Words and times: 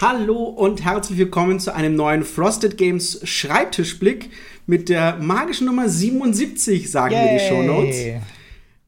Hallo 0.00 0.44
und 0.44 0.84
herzlich 0.84 1.18
willkommen 1.18 1.58
zu 1.58 1.74
einem 1.74 1.96
neuen 1.96 2.22
Frosted 2.22 2.78
Games 2.78 3.20
Schreibtischblick 3.24 4.30
mit 4.64 4.88
der 4.88 5.16
magischen 5.16 5.66
Nummer 5.66 5.88
77, 5.88 6.88
sagen 6.88 7.14
Yay. 7.14 7.24
wir 7.24 7.32
die 7.32 7.48
Shownotes. 7.48 7.96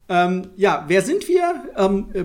Ähm, 0.07 0.47
ja, 0.55 0.85
wer 0.87 1.01
sind 1.01 1.27
wir? 1.27 1.65
Ähm, 1.75 2.05
äh, 2.13 2.23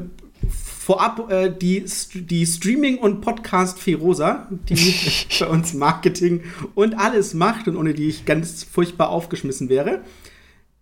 vorab 0.48 1.32
äh, 1.32 1.50
die, 1.50 1.84
die 2.14 2.46
Streaming- 2.46 2.98
und 2.98 3.22
Podcast-Fee 3.22 3.94
Rosa, 3.94 4.46
die 4.68 4.94
bei 5.40 5.48
uns 5.48 5.74
Marketing 5.74 6.44
und 6.76 6.96
alles 6.96 7.34
macht 7.34 7.66
und 7.66 7.76
ohne 7.76 7.92
die 7.92 8.08
ich 8.08 8.24
ganz 8.24 8.62
furchtbar 8.62 9.08
aufgeschmissen 9.08 9.68
wäre. 9.68 10.02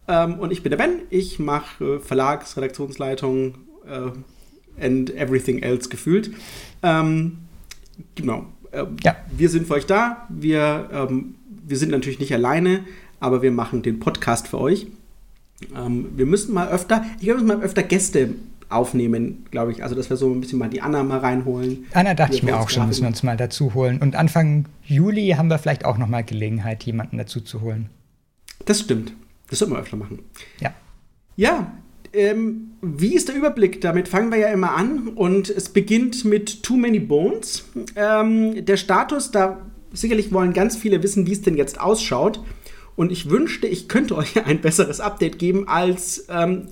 Ähm, 0.09 0.39
und 0.41 0.51
ich 0.51 0.63
bin 0.63 0.69
der 0.69 0.77
Ben, 0.77 1.01
ich 1.09 1.39
mache 1.39 1.95
äh, 1.95 1.99
Verlags-, 2.01 2.59
Redaktionsleitung 2.59 3.55
äh, 3.87 4.11
and 4.79 5.09
everything 5.17 5.63
else 5.63 5.89
gefühlt. 5.89 6.33
Ähm, 6.83 7.39
genau. 8.15 8.47
Ähm, 8.73 8.97
ja. 9.03 9.17
Wir 9.37 9.49
sind 9.49 9.67
für 9.67 9.75
euch 9.75 9.87
da. 9.87 10.27
Wir, 10.29 10.89
ähm, 10.93 11.37
wir 11.67 11.77
sind 11.77 11.91
natürlich 11.91 12.19
nicht 12.19 12.35
alleine, 12.35 12.81
aber 13.21 13.43
wir 13.43 13.51
machen 13.51 13.83
den 13.83 14.01
Podcast 14.01 14.49
für 14.49 14.61
euch. 14.61 14.87
Ähm, 15.77 16.09
wir 16.17 16.27
müssen 16.27 16.55
mal 16.55 16.69
öfter, 16.69 17.05
ich 17.19 17.25
glaube, 17.25 17.41
wir 17.41 17.45
müssen 17.45 17.59
mal 17.59 17.65
öfter 17.65 17.83
Gäste 17.83 18.31
aufnehmen, 18.69 19.47
glaube 19.51 19.73
ich. 19.73 19.83
Also, 19.83 19.95
dass 19.95 20.11
wir 20.11 20.17
so 20.17 20.31
ein 20.31 20.41
bisschen 20.41 20.59
mal 20.59 20.69
die 20.69 20.83
Anna 20.83 21.03
mal 21.03 21.19
reinholen. 21.19 21.87
Anna 21.93 22.15
dachte 22.15 22.35
ich 22.35 22.43
mir 22.43 22.59
auch 22.59 22.71
schon, 22.71 22.87
müssen 22.87 23.03
wir 23.03 23.09
uns 23.09 23.23
mal 23.23 23.37
dazu 23.37 23.75
holen. 23.75 24.01
Und 24.01 24.17
Anfang 24.17 24.67
Juli 24.85 25.29
haben 25.37 25.49
wir 25.49 25.59
vielleicht 25.59 25.85
auch 25.85 25.99
noch 25.99 26.09
mal 26.09 26.25
Gelegenheit, 26.25 26.83
jemanden 26.85 27.19
dazu 27.19 27.41
zu 27.41 27.61
holen. 27.61 27.91
Das 28.65 28.81
stimmt. 28.81 29.13
Das 29.49 29.59
sollten 29.59 29.75
wir 29.75 29.81
öfter 29.81 29.97
machen. 29.97 30.21
Ja. 30.61 30.73
Ja, 31.37 31.73
ähm, 32.15 32.73
wie 32.81 33.15
ist 33.15 33.29
der 33.29 33.37
Überblick? 33.37 33.81
Damit 33.81 34.09
fangen 34.09 34.31
wir 34.31 34.39
ja 34.39 34.49
immer 34.49 34.75
an 34.75 35.09
und 35.09 35.51
es 35.51 35.69
beginnt 35.69 36.25
mit 36.25 36.63
Too 36.63 36.77
Many 36.77 37.01
Bones. 37.01 37.65
Ähm, 37.97 38.65
der 38.65 38.77
Status, 38.77 39.31
da 39.31 39.61
sicherlich 39.93 40.33
wollen 40.33 40.53
ganz 40.53 40.77
viele 40.77 41.03
wissen, 41.03 41.27
wie 41.27 41.33
es 41.33 41.43
denn 41.43 41.57
jetzt 41.57 41.81
ausschaut. 41.81 42.41
Und 42.97 43.11
ich 43.11 43.31
wünschte, 43.31 43.67
ich 43.67 43.89
könnte 43.89 44.17
euch 44.17 44.45
ein 44.45 44.61
besseres 44.61 45.01
Update 45.01 45.39
geben, 45.39 45.69
als 45.69 46.27
ähm, 46.29 46.69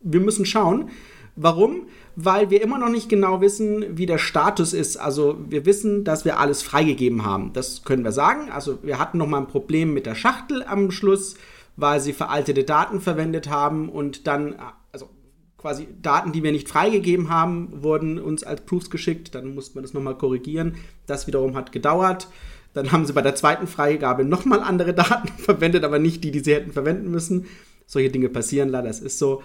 wir 0.00 0.20
müssen 0.20 0.46
schauen. 0.46 0.90
Warum? 1.36 1.86
Weil 2.14 2.48
wir 2.48 2.62
immer 2.62 2.78
noch 2.78 2.88
nicht 2.88 3.10
genau 3.10 3.42
wissen, 3.42 3.98
wie 3.98 4.06
der 4.06 4.16
Status 4.16 4.72
ist. 4.72 4.96
Also 4.96 5.36
wir 5.50 5.66
wissen, 5.66 6.02
dass 6.02 6.24
wir 6.24 6.38
alles 6.38 6.62
freigegeben 6.62 7.26
haben. 7.26 7.52
Das 7.52 7.84
können 7.84 8.04
wir 8.04 8.12
sagen. 8.12 8.50
Also 8.50 8.78
wir 8.82 8.98
hatten 8.98 9.18
noch 9.18 9.26
mal 9.26 9.38
ein 9.38 9.48
Problem 9.48 9.92
mit 9.92 10.06
der 10.06 10.14
Schachtel 10.14 10.62
am 10.62 10.90
Schluss 10.90 11.34
weil 11.76 12.00
sie 12.00 12.12
veraltete 12.12 12.64
Daten 12.64 13.00
verwendet 13.00 13.48
haben 13.48 13.88
und 13.88 14.26
dann, 14.26 14.56
also 14.92 15.10
quasi 15.58 15.86
Daten, 16.00 16.32
die 16.32 16.42
wir 16.42 16.52
nicht 16.52 16.68
freigegeben 16.68 17.28
haben, 17.28 17.82
wurden 17.82 18.18
uns 18.18 18.44
als 18.44 18.62
Proofs 18.62 18.90
geschickt. 18.90 19.34
Dann 19.34 19.54
musste 19.54 19.74
man 19.74 19.84
das 19.84 19.94
nochmal 19.94 20.16
korrigieren. 20.16 20.76
Das 21.06 21.26
wiederum 21.26 21.54
hat 21.54 21.72
gedauert. 21.72 22.28
Dann 22.72 22.92
haben 22.92 23.06
sie 23.06 23.12
bei 23.12 23.22
der 23.22 23.34
zweiten 23.34 23.66
Freigabe 23.66 24.24
nochmal 24.24 24.60
andere 24.60 24.94
Daten 24.94 25.28
verwendet, 25.38 25.84
aber 25.84 25.98
nicht 25.98 26.24
die, 26.24 26.30
die 26.30 26.40
sie 26.40 26.54
hätten 26.54 26.72
verwenden 26.72 27.10
müssen. 27.10 27.46
Solche 27.86 28.10
Dinge 28.10 28.28
passieren 28.28 28.68
leider, 28.68 28.88
das 28.88 29.00
ist 29.00 29.18
so. 29.18 29.42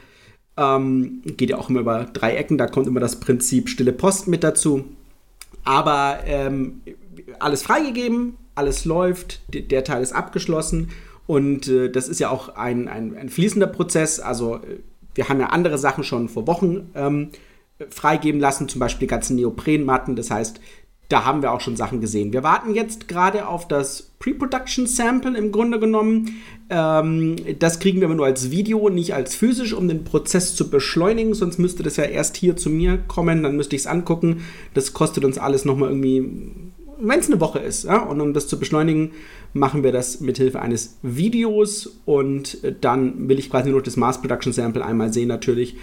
Ähm, 0.57 1.21
geht 1.37 1.49
ja 1.49 1.57
auch 1.57 1.69
immer 1.69 1.79
über 1.79 2.05
drei 2.05 2.35
Ecken, 2.35 2.57
da 2.57 2.67
kommt 2.67 2.87
immer 2.87 2.99
das 2.99 3.19
Prinzip 3.19 3.69
stille 3.69 3.93
Post 3.93 4.27
mit 4.27 4.43
dazu. 4.43 4.85
Aber 5.63 6.19
ähm, 6.25 6.81
alles 7.39 7.63
freigegeben, 7.63 8.35
alles 8.55 8.83
läuft, 8.83 9.41
der 9.53 9.83
Teil 9.83 10.01
ist 10.01 10.11
abgeschlossen 10.11 10.89
und 11.31 11.69
äh, 11.69 11.89
das 11.89 12.09
ist 12.09 12.19
ja 12.19 12.29
auch 12.29 12.57
ein, 12.57 12.89
ein, 12.89 13.15
ein, 13.15 13.29
fließender 13.29 13.67
Prozess. 13.67 14.19
Also 14.19 14.55
äh, 14.55 14.79
wir 15.15 15.29
haben 15.29 15.39
ja 15.39 15.45
andere 15.45 15.77
Sachen 15.77 16.03
schon 16.03 16.27
vor 16.27 16.45
Wochen 16.45 16.89
ähm, 16.93 17.29
freigeben 17.89 18.41
lassen, 18.41 18.67
zum 18.67 18.79
Beispiel 18.79 19.07
die 19.07 19.11
ganzen 19.11 19.37
Neoprenmatten. 19.37 20.17
Das 20.17 20.29
heißt, 20.29 20.59
da 21.07 21.23
haben 21.23 21.41
wir 21.41 21.53
auch 21.53 21.61
schon 21.61 21.77
Sachen 21.77 22.01
gesehen. 22.01 22.33
Wir 22.33 22.43
warten 22.43 22.75
jetzt 22.75 23.07
gerade 23.07 23.47
auf 23.47 23.65
das 23.65 24.11
Pre-Production 24.19 24.87
Sample 24.87 25.37
im 25.37 25.53
Grunde 25.53 25.79
genommen. 25.79 26.41
Ähm, 26.69 27.37
das 27.59 27.79
kriegen 27.79 28.01
wir 28.01 28.07
aber 28.07 28.15
nur 28.15 28.25
als 28.25 28.51
Video, 28.51 28.89
nicht 28.89 29.13
als 29.13 29.33
physisch, 29.33 29.71
um 29.71 29.87
den 29.87 30.03
Prozess 30.03 30.53
zu 30.53 30.69
beschleunigen. 30.69 31.33
Sonst 31.33 31.59
müsste 31.59 31.81
das 31.81 31.95
ja 31.95 32.03
erst 32.03 32.35
hier 32.35 32.57
zu 32.57 32.69
mir 32.69 32.97
kommen, 33.07 33.41
dann 33.41 33.55
müsste 33.55 33.77
ich 33.77 33.83
es 33.83 33.87
angucken. 33.87 34.43
Das 34.73 34.91
kostet 34.91 35.23
uns 35.23 35.37
alles 35.37 35.63
nochmal 35.63 35.91
irgendwie 35.91 36.29
wenn 37.01 37.19
es 37.19 37.27
eine 37.27 37.39
Woche 37.39 37.59
ist. 37.59 37.85
Ja? 37.85 37.97
Und 37.97 38.21
um 38.21 38.33
das 38.33 38.47
zu 38.47 38.59
beschleunigen, 38.59 39.11
machen 39.53 39.83
wir 39.83 39.91
das 39.91 40.21
mit 40.21 40.37
Hilfe 40.37 40.61
eines 40.61 40.97
Videos 41.01 41.99
und 42.05 42.63
äh, 42.63 42.73
dann 42.79 43.27
will 43.27 43.39
ich 43.39 43.49
quasi 43.49 43.69
nur 43.69 43.81
das 43.81 43.97
Mass 43.97 44.21
Production 44.21 44.53
Sample 44.53 44.85
einmal 44.85 45.11
sehen 45.13 45.27
natürlich. 45.27 45.75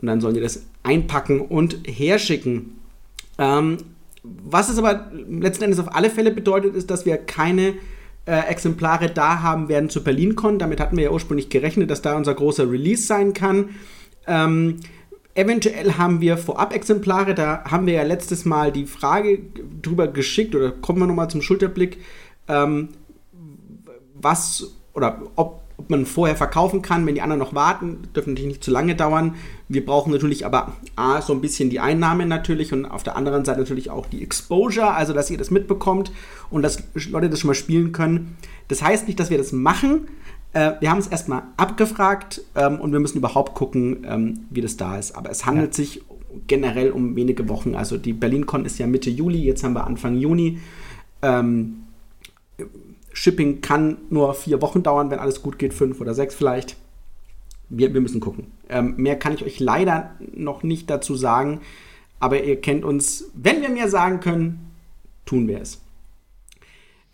Und 0.00 0.06
dann 0.06 0.20
sollen 0.20 0.34
die 0.34 0.40
das 0.40 0.62
einpacken 0.82 1.40
und 1.40 1.78
herschicken. 1.86 2.78
Ähm, 3.38 3.78
was 4.22 4.68
es 4.68 4.78
aber 4.78 5.10
letzten 5.28 5.64
Endes 5.64 5.78
auf 5.78 5.94
alle 5.94 6.10
Fälle 6.10 6.30
bedeutet, 6.30 6.74
ist, 6.74 6.90
dass 6.90 7.06
wir 7.06 7.16
keine 7.16 7.74
äh, 8.26 8.48
Exemplare 8.48 9.10
da 9.10 9.42
haben 9.42 9.68
werden 9.68 9.90
zu 9.90 10.04
BerlinCon. 10.04 10.58
Damit 10.58 10.80
hatten 10.80 10.96
wir 10.96 11.04
ja 11.04 11.10
ursprünglich 11.10 11.48
gerechnet, 11.48 11.90
dass 11.90 12.02
da 12.02 12.16
unser 12.16 12.34
großer 12.34 12.70
Release 12.70 13.02
sein 13.06 13.32
kann. 13.32 13.70
Ähm, 14.26 14.76
Eventuell 15.40 15.94
haben 15.94 16.20
wir 16.20 16.36
Vorab-Exemplare, 16.36 17.34
da 17.34 17.64
haben 17.64 17.86
wir 17.86 17.94
ja 17.94 18.02
letztes 18.02 18.44
Mal 18.44 18.72
die 18.72 18.84
Frage 18.84 19.38
drüber 19.80 20.06
geschickt, 20.06 20.54
oder 20.54 20.70
kommen 20.70 20.98
wir 20.98 21.06
nochmal 21.06 21.30
zum 21.30 21.40
Schulterblick, 21.40 21.96
ähm, 22.46 22.90
was 24.14 24.74
oder 24.92 25.22
ob, 25.36 25.62
ob, 25.78 25.88
man 25.88 26.04
vorher 26.04 26.36
verkaufen 26.36 26.82
kann, 26.82 27.06
wenn 27.06 27.14
die 27.14 27.22
anderen 27.22 27.38
noch 27.38 27.54
warten, 27.54 28.02
dürfen 28.14 28.34
natürlich 28.34 28.50
nicht 28.50 28.64
zu 28.64 28.70
lange 28.70 28.94
dauern. 28.94 29.36
Wir 29.66 29.82
brauchen 29.82 30.12
natürlich 30.12 30.44
aber 30.44 30.74
A, 30.94 31.22
so 31.22 31.32
ein 31.32 31.40
bisschen 31.40 31.70
die 31.70 31.80
Einnahmen 31.80 32.28
natürlich 32.28 32.74
und 32.74 32.84
auf 32.84 33.02
der 33.02 33.16
anderen 33.16 33.46
Seite 33.46 33.60
natürlich 33.60 33.88
auch 33.88 34.04
die 34.04 34.22
Exposure, 34.22 34.92
also 34.92 35.14
dass 35.14 35.30
ihr 35.30 35.38
das 35.38 35.50
mitbekommt 35.50 36.12
und 36.50 36.60
dass 36.60 36.82
Leute 37.08 37.30
das 37.30 37.40
schon 37.40 37.48
mal 37.48 37.54
spielen 37.54 37.92
können. 37.92 38.36
Das 38.68 38.82
heißt 38.82 39.06
nicht, 39.06 39.18
dass 39.18 39.30
wir 39.30 39.38
das 39.38 39.52
machen, 39.52 40.06
äh, 40.52 40.72
wir 40.80 40.90
haben 40.90 40.98
es 40.98 41.06
erstmal 41.06 41.42
abgefragt 41.56 42.42
ähm, 42.54 42.80
und 42.80 42.92
wir 42.92 43.00
müssen 43.00 43.18
überhaupt 43.18 43.54
gucken, 43.54 44.04
ähm, 44.08 44.46
wie 44.50 44.60
das 44.60 44.76
da 44.76 44.98
ist. 44.98 45.16
Aber 45.16 45.30
es 45.30 45.46
handelt 45.46 45.76
ja. 45.76 45.84
sich 45.84 46.02
generell 46.46 46.90
um 46.90 47.16
wenige 47.16 47.48
Wochen. 47.48 47.74
Also 47.74 47.96
die 47.96 48.12
BerlinCon 48.12 48.64
ist 48.64 48.78
ja 48.78 48.86
Mitte 48.86 49.10
Juli, 49.10 49.42
jetzt 49.42 49.62
haben 49.64 49.74
wir 49.74 49.86
Anfang 49.86 50.16
Juni. 50.16 50.58
Ähm, 51.22 51.84
Shipping 53.12 53.60
kann 53.60 53.98
nur 54.08 54.34
vier 54.34 54.62
Wochen 54.62 54.82
dauern, 54.82 55.10
wenn 55.10 55.18
alles 55.18 55.42
gut 55.42 55.58
geht, 55.58 55.74
fünf 55.74 56.00
oder 56.00 56.14
sechs 56.14 56.34
vielleicht. 56.34 56.76
Wir, 57.68 57.92
wir 57.94 58.00
müssen 58.00 58.20
gucken. 58.20 58.48
Ähm, 58.68 58.94
mehr 58.96 59.18
kann 59.18 59.34
ich 59.34 59.44
euch 59.44 59.60
leider 59.60 60.12
noch 60.32 60.62
nicht 60.62 60.90
dazu 60.90 61.14
sagen, 61.14 61.60
aber 62.18 62.42
ihr 62.42 62.60
kennt 62.60 62.84
uns. 62.84 63.30
Wenn 63.34 63.62
wir 63.62 63.68
mehr 63.68 63.88
sagen 63.88 64.20
können, 64.20 64.70
tun 65.26 65.46
wir 65.46 65.60
es. 65.60 65.80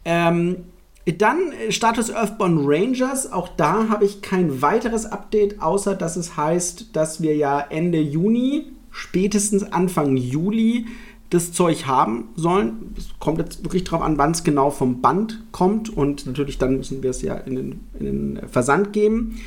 Ähm, 0.04 0.64
dann 1.06 1.52
äh, 1.52 1.72
Status 1.72 2.10
Earthbound 2.10 2.60
Rangers. 2.64 3.32
Auch 3.32 3.48
da 3.56 3.88
habe 3.88 4.04
ich 4.04 4.22
kein 4.22 4.60
weiteres 4.62 5.06
Update, 5.06 5.62
außer 5.62 5.94
dass 5.94 6.16
es 6.16 6.36
heißt, 6.36 6.96
dass 6.96 7.20
wir 7.22 7.36
ja 7.36 7.60
Ende 7.60 8.00
Juni, 8.00 8.66
spätestens 8.90 9.72
Anfang 9.72 10.16
Juli, 10.16 10.86
das 11.30 11.52
Zeug 11.52 11.86
haben 11.86 12.28
sollen. 12.36 12.94
Es 12.96 13.08
kommt 13.18 13.38
jetzt 13.38 13.64
wirklich 13.64 13.84
darauf 13.84 14.02
an, 14.02 14.18
wann 14.18 14.30
es 14.30 14.44
genau 14.44 14.70
vom 14.70 15.00
Band 15.00 15.42
kommt. 15.52 15.90
Und 15.90 16.26
natürlich 16.26 16.58
dann 16.58 16.76
müssen 16.76 17.02
wir 17.02 17.10
es 17.10 17.22
ja 17.22 17.34
in 17.34 17.54
den, 17.56 17.80
in 17.98 18.04
den 18.04 18.48
Versand 18.48 18.92
geben. 18.92 19.40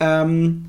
Ähm, 0.00 0.66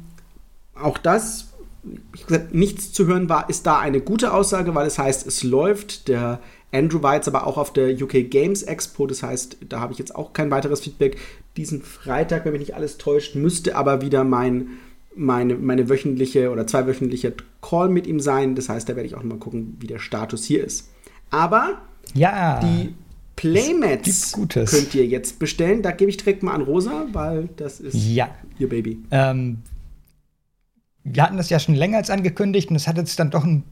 auch 0.76 0.98
das, 0.98 1.50
wie 1.84 2.24
gesagt, 2.24 2.54
nichts 2.54 2.92
zu 2.94 3.06
hören 3.06 3.30
war, 3.30 3.50
ist 3.50 3.68
da 3.68 3.80
eine 3.80 4.02
gute 4.02 4.34
Aussage, 4.34 4.74
weil 4.74 4.88
es 4.88 4.98
heißt, 4.98 5.28
es 5.28 5.44
läuft. 5.44 6.08
Der 6.08 6.40
Andrew 6.72 7.02
war 7.02 7.16
jetzt 7.16 7.28
aber 7.28 7.48
auch 7.48 7.58
auf 7.58 7.74
der 7.74 7.90
UK 7.90 8.30
Games 8.30 8.64
Expo, 8.64 9.08
das 9.08 9.24
heißt, 9.24 9.58
da 9.68 9.80
habe 9.80 9.94
ich 9.94 10.00
jetzt 10.00 10.16
auch 10.16 10.34
kein 10.34 10.52
weiteres 10.52 10.82
Feedback. 10.82 11.18
Diesen 11.58 11.82
Freitag, 11.82 12.46
wenn 12.46 12.52
mich 12.52 12.62
nicht 12.62 12.76
alles 12.76 12.98
täuscht, 12.98 13.36
müsste 13.36 13.76
aber 13.76 14.02
wieder 14.02 14.24
mein, 14.24 14.68
meine, 15.16 15.56
meine 15.56 15.90
wöchentliche 15.90 16.52
oder 16.52 16.68
zweiwöchentliche 16.68 17.34
Call 17.62 17.90
mit 17.90 18.06
ihm 18.06 18.20
sein. 18.20 18.56
Das 18.56 18.70
heißt, 18.70 18.88
da 18.88 18.96
werde 18.96 19.08
ich 19.08 19.16
auch 19.16 19.24
mal 19.24 19.40
gucken, 19.40 19.78
wie 19.80 19.88
der 19.88 20.00
Status 20.00 20.46
hier 20.46 20.64
ist. 20.64 20.90
Aber 21.32 21.82
ja, 22.14 22.60
die 22.60 22.94
Playmats 23.36 24.34
könnt 24.50 24.94
ihr 24.94 25.06
jetzt 25.06 25.40
bestellen. 25.40 25.82
Da 25.82 25.92
gebe 25.92 26.10
ich 26.10 26.18
direkt 26.18 26.44
mal 26.44 26.54
an 26.54 26.62
Rosa, 26.62 27.08
weil 27.14 27.50
das 27.56 27.80
ist 27.80 27.96
ja. 27.96 28.30
ihr 28.60 28.70
Baby. 28.70 29.00
Ähm, 29.12 29.60
wir 31.04 31.24
hatten 31.24 31.38
das 31.38 31.50
ja 31.50 31.60
schon 31.60 31.76
länger 31.76 31.98
als 31.98 32.10
angekündigt 32.10 32.70
und 32.70 32.76
es 32.76 32.88
hat 32.88 32.98
jetzt 32.98 33.18
dann 33.20 33.32
doch 33.32 33.44
ein 33.44 33.64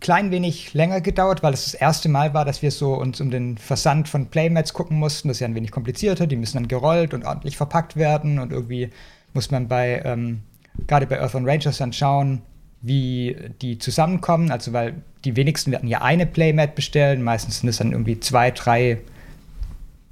klein 0.00 0.30
wenig 0.30 0.74
länger 0.74 1.00
gedauert, 1.00 1.42
weil 1.42 1.54
es 1.54 1.64
das 1.64 1.74
erste 1.74 2.08
Mal 2.08 2.34
war, 2.34 2.44
dass 2.44 2.62
wir 2.62 2.70
so 2.70 2.94
uns 2.94 3.20
um 3.20 3.30
den 3.30 3.58
Versand 3.58 4.08
von 4.08 4.26
Playmats 4.26 4.72
gucken 4.72 4.98
mussten. 4.98 5.28
Das 5.28 5.38
ist 5.38 5.40
ja 5.40 5.48
ein 5.48 5.54
wenig 5.54 5.70
komplizierter. 5.70 6.26
Die 6.26 6.36
müssen 6.36 6.58
dann 6.58 6.68
gerollt 6.68 7.14
und 7.14 7.24
ordentlich 7.24 7.56
verpackt 7.56 7.96
werden 7.96 8.38
und 8.38 8.52
irgendwie 8.52 8.90
muss 9.32 9.50
man 9.50 9.68
bei, 9.68 10.02
ähm, 10.04 10.42
gerade 10.86 11.06
bei 11.06 11.20
Earth 11.20 11.34
on 11.34 11.48
Rangers 11.48 11.78
dann 11.78 11.92
schauen, 11.92 12.42
wie 12.82 13.36
die 13.62 13.78
zusammenkommen. 13.78 14.50
Also, 14.50 14.72
weil 14.72 14.94
die 15.24 15.36
wenigsten 15.36 15.72
werden 15.72 15.88
ja 15.88 16.02
eine 16.02 16.26
Playmat 16.26 16.74
bestellen. 16.74 17.22
Meistens 17.22 17.60
sind 17.60 17.68
es 17.68 17.78
dann 17.78 17.92
irgendwie 17.92 18.20
zwei, 18.20 18.50
drei 18.50 18.98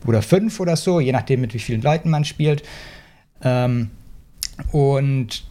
oder 0.07 0.23
fünf 0.23 0.61
oder 0.61 0.77
so, 0.77 1.01
je 1.01 1.13
nachdem, 1.13 1.41
mit 1.41 1.55
wie 1.55 1.59
vielen 1.59 1.83
Leuten 1.83 2.11
man 2.11 2.25
spielt. 2.25 2.63
Ähm, 3.43 3.91
und 4.73 5.45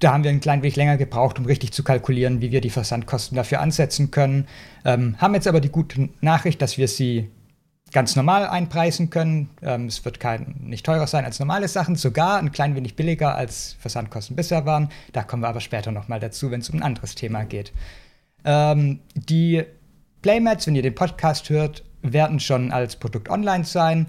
da 0.00 0.12
haben 0.12 0.24
wir 0.24 0.30
ein 0.30 0.40
klein 0.40 0.62
wenig 0.62 0.76
länger 0.76 0.96
gebraucht, 0.96 1.38
um 1.38 1.46
richtig 1.46 1.72
zu 1.72 1.82
kalkulieren, 1.82 2.40
wie 2.40 2.50
wir 2.50 2.60
die 2.60 2.70
Versandkosten 2.70 3.36
dafür 3.36 3.60
ansetzen 3.60 4.10
können. 4.10 4.46
Ähm, 4.84 5.16
haben 5.18 5.34
jetzt 5.34 5.46
aber 5.46 5.60
die 5.60 5.70
gute 5.70 6.08
Nachricht, 6.20 6.60
dass 6.62 6.78
wir 6.78 6.88
sie 6.88 7.30
ganz 7.92 8.16
normal 8.16 8.46
einpreisen 8.46 9.08
können. 9.08 9.50
Ähm, 9.62 9.86
es 9.86 10.04
wird 10.04 10.20
kein, 10.20 10.56
nicht 10.60 10.84
teurer 10.84 11.06
sein 11.06 11.24
als 11.24 11.38
normale 11.38 11.68
Sachen, 11.68 11.96
sogar 11.96 12.38
ein 12.38 12.52
klein 12.52 12.74
wenig 12.74 12.96
billiger 12.96 13.36
als 13.36 13.76
Versandkosten 13.78 14.36
bisher 14.36 14.66
waren. 14.66 14.88
Da 15.12 15.22
kommen 15.22 15.42
wir 15.42 15.48
aber 15.48 15.60
später 15.60 15.92
nochmal 15.92 16.20
dazu, 16.20 16.50
wenn 16.50 16.60
es 16.60 16.68
um 16.70 16.80
ein 16.80 16.82
anderes 16.82 17.14
Thema 17.14 17.44
geht. 17.44 17.72
Ähm, 18.44 19.00
die 19.14 19.64
Playmats, 20.22 20.66
wenn 20.66 20.74
ihr 20.74 20.82
den 20.82 20.94
Podcast 20.94 21.48
hört, 21.50 21.84
werden 22.02 22.40
schon 22.40 22.72
als 22.72 22.96
Produkt 22.96 23.30
online 23.30 23.64
sein. 23.64 24.06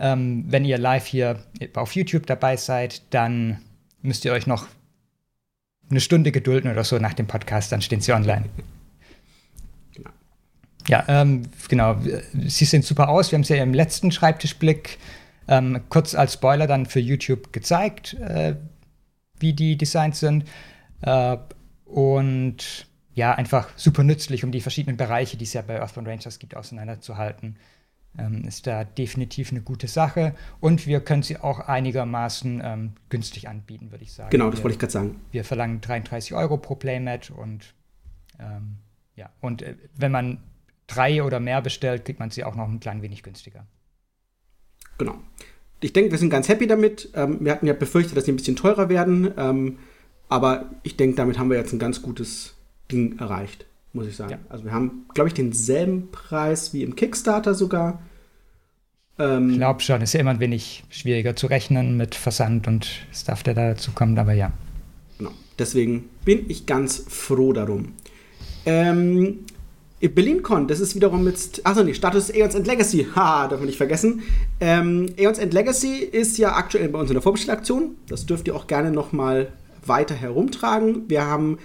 Ähm, 0.00 0.44
wenn 0.48 0.64
ihr 0.64 0.78
live 0.78 1.06
hier 1.06 1.38
auf 1.74 1.94
YouTube 1.94 2.26
dabei 2.26 2.56
seid, 2.56 3.02
dann 3.14 3.58
müsst 4.02 4.24
ihr 4.24 4.32
euch 4.32 4.46
noch 4.46 4.66
eine 5.90 6.00
Stunde 6.00 6.32
gedulden 6.32 6.70
oder 6.70 6.84
so 6.84 6.98
nach 6.98 7.14
dem 7.14 7.26
Podcast, 7.26 7.72
dann 7.72 7.80
stehen 7.80 8.00
sie 8.00 8.12
online. 8.12 8.44
Ja, 10.88 11.04
ähm, 11.08 11.42
genau. 11.68 11.96
Sie 12.46 12.64
sehen 12.64 12.82
super 12.82 13.08
aus. 13.10 13.30
Wir 13.30 13.36
haben 13.36 13.44
sie 13.44 13.56
ja 13.56 13.62
im 13.62 13.74
letzten 13.74 14.10
Schreibtischblick 14.10 14.98
ähm, 15.46 15.82
kurz 15.90 16.14
als 16.14 16.34
Spoiler 16.34 16.66
dann 16.66 16.86
für 16.86 17.00
YouTube 17.00 17.52
gezeigt, 17.52 18.14
äh, 18.14 18.56
wie 19.38 19.52
die 19.52 19.76
Designs 19.76 20.20
sind. 20.20 20.44
Äh, 21.02 21.36
und 21.84 22.86
ja, 23.14 23.34
einfach 23.34 23.68
super 23.76 24.02
nützlich, 24.02 24.44
um 24.44 24.52
die 24.52 24.60
verschiedenen 24.60 24.96
Bereiche, 24.96 25.36
die 25.36 25.44
es 25.44 25.52
ja 25.52 25.62
bei 25.62 25.78
Earthbound 25.78 26.08
Rangers 26.08 26.38
gibt, 26.38 26.56
auseinanderzuhalten 26.56 27.56
ähm, 28.16 28.44
ist 28.44 28.66
da 28.66 28.84
definitiv 28.84 29.50
eine 29.50 29.60
gute 29.60 29.88
Sache. 29.88 30.34
Und 30.60 30.86
wir 30.86 31.00
können 31.00 31.22
sie 31.22 31.36
auch 31.36 31.60
einigermaßen 31.60 32.60
ähm, 32.64 32.92
günstig 33.08 33.48
anbieten, 33.48 33.90
würde 33.90 34.04
ich 34.04 34.12
sagen. 34.12 34.30
Genau, 34.30 34.50
das 34.50 34.60
wir, 34.60 34.64
wollte 34.64 34.74
ich 34.74 34.78
gerade 34.80 34.92
sagen. 34.92 35.20
Wir 35.30 35.44
verlangen 35.44 35.80
33 35.80 36.34
Euro 36.34 36.56
pro 36.56 36.74
Playmat 36.74 37.30
und 37.30 37.74
ähm, 38.38 38.76
ja, 39.16 39.30
und 39.40 39.62
äh, 39.62 39.76
wenn 39.96 40.12
man 40.12 40.38
drei 40.86 41.22
oder 41.22 41.40
mehr 41.40 41.60
bestellt, 41.60 42.04
kriegt 42.04 42.20
man 42.20 42.30
sie 42.30 42.44
auch 42.44 42.54
noch 42.54 42.68
ein 42.68 42.80
klein 42.80 43.02
wenig 43.02 43.22
günstiger. 43.22 43.66
Genau. 44.96 45.14
Ich 45.80 45.92
denke, 45.92 46.10
wir 46.10 46.18
sind 46.18 46.30
ganz 46.30 46.48
happy 46.48 46.66
damit. 46.66 47.10
Ähm, 47.14 47.38
wir 47.40 47.52
hatten 47.52 47.66
ja 47.66 47.72
befürchtet, 47.72 48.16
dass 48.16 48.24
sie 48.24 48.32
ein 48.32 48.36
bisschen 48.36 48.56
teurer 48.56 48.88
werden. 48.88 49.32
Ähm, 49.36 49.78
aber 50.28 50.70
ich 50.82 50.96
denke, 50.96 51.16
damit 51.16 51.38
haben 51.38 51.50
wir 51.50 51.56
jetzt 51.56 51.72
ein 51.72 51.78
ganz 51.78 52.02
gutes 52.02 52.56
Ding 52.90 53.18
erreicht 53.18 53.67
muss 53.92 54.06
ich 54.06 54.16
sagen. 54.16 54.32
Ja. 54.32 54.38
Also 54.48 54.64
wir 54.64 54.72
haben, 54.72 55.06
glaube 55.14 55.28
ich, 55.28 55.34
denselben 55.34 56.10
Preis 56.10 56.72
wie 56.72 56.82
im 56.82 56.96
Kickstarter 56.96 57.54
sogar. 57.54 58.02
Ähm, 59.18 59.50
ich 59.50 59.56
glaube 59.56 59.80
schon, 59.80 60.00
ist 60.00 60.12
ja 60.12 60.20
immer 60.20 60.30
ein 60.30 60.40
wenig 60.40 60.84
schwieriger 60.90 61.34
zu 61.34 61.46
rechnen 61.46 61.96
mit 61.96 62.14
Versand 62.14 62.68
und 62.68 62.88
Stuff, 63.12 63.42
der 63.42 63.54
dazu 63.54 63.92
kommt, 63.92 64.18
aber 64.18 64.32
ja. 64.32 64.52
Genau. 65.18 65.32
Deswegen 65.58 66.08
bin 66.24 66.48
ich 66.48 66.66
ganz 66.66 67.04
froh 67.08 67.52
darum. 67.52 67.94
Ähm, 68.66 69.40
BerlinCon, 70.00 70.68
das 70.68 70.78
ist 70.78 70.94
wiederum 70.94 71.24
mit. 71.24 71.60
Achso, 71.64 71.82
nee, 71.82 71.94
Status 71.94 72.30
Aeons 72.30 72.54
and 72.54 72.66
Legacy. 72.66 73.06
Ha, 73.16 73.48
darf 73.48 73.58
man 73.58 73.66
nicht 73.66 73.78
vergessen. 73.78 74.22
Ähm, 74.60 75.12
Aeons 75.18 75.40
and 75.40 75.52
Legacy 75.52 75.96
ist 75.96 76.38
ja 76.38 76.54
aktuell 76.54 76.88
bei 76.88 77.00
uns 77.00 77.10
in 77.10 77.14
der 77.14 77.22
Vorbestellaktion. 77.22 77.96
Das 78.08 78.26
dürft 78.26 78.46
ihr 78.46 78.54
auch 78.54 78.68
gerne 78.68 78.92
nochmal 78.92 79.52
weiter 79.84 80.14
herumtragen. 80.14 81.08
Wir 81.08 81.24
haben 81.24 81.58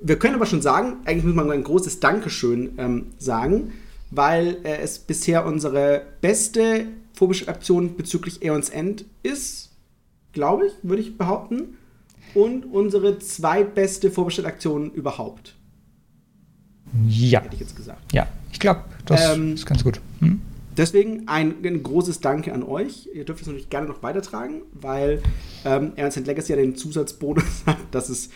wir 0.00 0.18
können 0.18 0.34
aber 0.34 0.46
schon 0.46 0.62
sagen, 0.62 0.98
eigentlich 1.04 1.24
muss 1.24 1.34
man 1.34 1.50
ein 1.50 1.62
großes 1.62 2.00
Dankeschön 2.00 2.72
ähm, 2.78 3.06
sagen, 3.18 3.72
weil 4.10 4.58
äh, 4.64 4.78
es 4.78 4.98
bisher 4.98 5.46
unsere 5.46 6.02
beste 6.20 6.86
Vorbestellaktion 7.12 7.96
bezüglich 7.96 8.42
Aeons 8.42 8.70
End 8.70 9.04
ist, 9.22 9.70
glaube 10.32 10.66
ich, 10.66 10.72
würde 10.82 11.02
ich 11.02 11.18
behaupten. 11.18 11.76
Und 12.34 12.64
unsere 12.64 13.18
zweitbeste 13.18 14.10
Vorbestellaktion 14.10 14.92
überhaupt. 14.92 15.56
Ja. 17.08 17.42
Hätte 17.42 17.54
ich 17.54 17.60
jetzt 17.60 17.76
gesagt. 17.76 18.12
Ja, 18.12 18.28
ich 18.52 18.60
glaube, 18.60 18.84
das 19.04 19.34
ähm, 19.34 19.54
ist 19.54 19.66
ganz 19.66 19.82
gut. 19.82 20.00
Hm? 20.20 20.40
Deswegen 20.76 21.26
ein, 21.26 21.56
ein, 21.64 21.82
großes 21.82 22.20
Danke 22.20 22.54
an 22.54 22.62
euch. 22.62 23.08
Ihr 23.12 23.24
dürft 23.24 23.42
es 23.42 23.48
natürlich 23.48 23.68
gerne 23.68 23.88
noch 23.88 24.02
weitertragen, 24.02 24.62
weil 24.72 25.20
ähm, 25.64 25.92
Ernst 25.96 26.24
Legacy 26.24 26.52
ja 26.52 26.56
den 26.56 26.76
Zusatzbonus 26.76 27.44
hat, 27.66 27.78
dass 27.90 28.08
es 28.08 28.30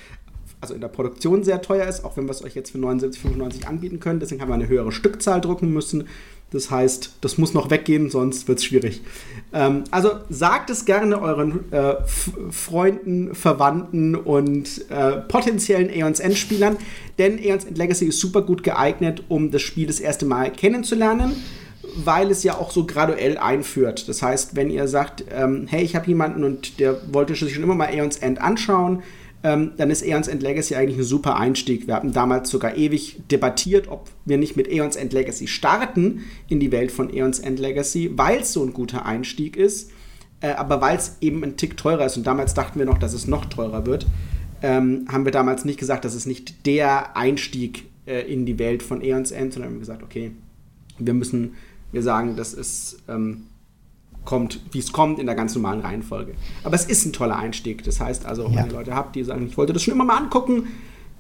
also 0.65 0.75
in 0.75 0.81
der 0.81 0.89
Produktion 0.89 1.45
sehr 1.45 1.61
teuer 1.61 1.87
ist, 1.87 2.07
auch 2.07 2.17
wenn 2.17 2.25
wir 2.25 2.31
es 2.31 2.43
euch 2.43 2.55
jetzt 2.55 2.71
für 2.71 2.79
79,95 2.79 3.67
anbieten 3.67 4.01
können. 4.01 4.19
Deswegen 4.19 4.41
haben 4.41 4.49
wir 4.49 4.55
eine 4.55 4.67
höhere 4.67 4.93
Stückzahl 4.93 5.43
drucken 5.43 5.71
müssen. 5.75 6.09
Das 6.53 6.71
heißt, 6.71 7.17
das 7.21 7.37
muss 7.37 7.53
noch 7.53 7.69
weggehen, 7.69 8.09
sonst 8.09 8.49
wird 8.49 8.61
es 8.61 8.65
schwierig. 8.65 9.03
Ähm, 9.53 9.85
also 9.91 10.13
sagt 10.31 10.71
es 10.71 10.87
gerne 10.87 11.21
euren 11.21 11.71
äh, 11.71 11.97
Freunden, 12.51 13.35
Verwandten 13.35 14.15
und 14.15 14.91
äh, 14.91 15.17
potenziellen 15.29 15.91
Aeons 15.91 16.21
Endspielern, 16.21 16.79
denn 17.19 17.39
Aeons 17.39 17.65
End 17.65 17.77
Legacy 17.77 18.07
ist 18.07 18.21
super 18.21 18.41
gut 18.41 18.63
geeignet, 18.63 19.25
um 19.29 19.51
das 19.51 19.61
Spiel 19.61 19.87
das 19.87 20.01
erste 20.01 20.25
Mal 20.25 20.51
kennenzulernen 20.51 21.33
weil 21.97 22.31
es 22.31 22.43
ja 22.43 22.57
auch 22.57 22.71
so 22.71 22.87
graduell 22.87 23.39
einführt. 23.39 24.09
Das 24.09 24.23
heißt, 24.23 24.57
wenn 24.57 24.71
ihr 24.71 24.89
sagt, 24.89 25.27
ähm, 25.31 25.67
hey, 25.69 25.85
ich 25.85 25.95
habe 25.95 26.09
jemanden 26.09 26.43
und 26.43 26.81
der 26.81 26.97
wollte 27.13 27.35
sich 27.35 27.55
schon 27.55 27.63
immer 27.63 27.75
mal 27.75 27.89
Aeons 27.89 28.17
End 28.17 28.41
anschauen, 28.41 29.03
ähm, 29.45 29.73
dann 29.77 29.91
ist 29.91 30.03
Aeons 30.03 30.27
End 30.27 30.43
Legacy 30.43 30.75
eigentlich 30.75 30.99
ein 30.99 31.05
super 31.05 31.37
Einstieg. 31.37 31.87
Wir 31.87 31.95
hatten 31.95 32.13
damals 32.13 32.49
sogar 32.49 32.77
ewig 32.77 33.21
debattiert, 33.31 33.89
ob 33.89 34.09
wir 34.25 34.39
nicht 34.39 34.57
mit 34.57 34.69
Aeons 34.69 34.97
End 34.97 35.13
Legacy 35.13 35.47
starten 35.47 36.23
in 36.49 36.61
die 36.61 36.73
Welt 36.73 36.91
von 36.91 37.11
Aeons 37.11 37.41
End 37.41 37.61
Legacy, 37.61 38.11
weil 38.17 38.41
es 38.41 38.55
so 38.55 38.65
ein 38.65 38.73
guter 38.73 39.05
Einstieg 39.05 39.57
ist, 39.57 39.91
äh, 40.41 40.53
aber 40.53 40.81
weil 40.81 40.97
es 40.97 41.19
eben 41.21 41.45
ein 41.45 41.59
Tick 41.59 41.77
teurer 41.77 42.07
ist 42.07 42.17
und 42.17 42.27
damals 42.27 42.55
dachten 42.55 42.79
wir 42.79 42.87
noch, 42.87 42.97
dass 42.97 43.13
es 43.13 43.27
noch 43.27 43.45
teurer 43.45 43.85
wird, 43.85 44.07
ähm, 44.63 45.07
haben 45.13 45.27
wir 45.27 45.33
damals 45.33 45.67
nicht 45.67 45.79
gesagt, 45.79 46.07
dass 46.07 46.15
es 46.15 46.25
nicht 46.25 46.65
der 46.65 47.15
Einstieg 47.15 47.85
äh, 48.07 48.21
in 48.21 48.47
die 48.47 48.59
Welt 48.59 48.83
von 48.83 49.03
Aeons 49.03 49.31
End, 49.31 49.53
sondern 49.53 49.73
haben 49.73 49.79
gesagt, 49.79 50.03
okay, 50.03 50.33
wir 50.99 51.13
müssen, 51.13 51.53
wir 51.93 52.03
sagen, 52.03 52.35
das 52.37 52.55
ist 52.55 53.03
ähm, 53.09 53.49
kommt, 54.25 54.61
wie 54.73 54.79
es 54.79 54.93
kommt, 54.93 55.19
in 55.19 55.27
der 55.27 55.35
ganz 55.35 55.55
normalen 55.55 55.81
Reihenfolge. 55.81 56.35
Aber 56.63 56.75
es 56.75 56.85
ist 56.85 57.05
ein 57.05 57.13
toller 57.13 57.37
Einstieg. 57.37 57.85
Das 57.85 58.01
heißt 58.01 58.27
also, 58.27 58.47
wenn 58.47 58.67
ihr 58.67 58.73
Leute 58.73 58.95
habt, 58.95 59.17
die 59.17 59.25
sagen, 59.25 59.47
ich 59.47 59.57
wollte 59.57 59.73
das 59.73 59.83
schon 59.83 59.95
immer 59.95 60.05
mal 60.05 60.17
angucken, 60.17 60.69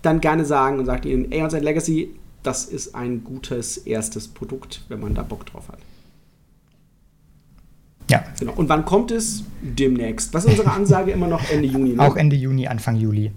dann 0.03 0.21
gerne 0.21 0.45
sagen 0.45 0.79
und 0.79 0.87
sagt 0.87 1.05
ihnen, 1.07 1.33
Aeons 1.33 1.55
and 1.55 1.65
Legacy, 1.65 2.11
das 2.43 2.67
ist 2.67 2.95
ein 2.95 3.25
gutes 3.25 3.79
erstes 3.79 4.29
Produkt, 4.29 4.83
wenn 4.89 5.01
man 5.01 5.15
da 5.15 5.23
Bock 5.23 5.47
drauf 5.47 5.69
hat. 5.69 5.79
Ja. 8.11 8.23
Genau. 8.39 8.53
Und 8.53 8.69
wann 8.69 8.85
kommt 8.85 9.11
es? 9.11 9.45
Demnächst. 9.63 10.35
Was 10.35 10.45
ist 10.45 10.51
unsere 10.51 10.71
Ansage 10.77 11.11
immer 11.11 11.27
noch? 11.27 11.49
Ende 11.51 11.67
Juni. 11.67 11.95
Ne? 11.95 12.03
Auch 12.03 12.17
Ende 12.17 12.37
Juni, 12.37 12.67
Anfang 12.67 12.97
Juli. 12.97 13.33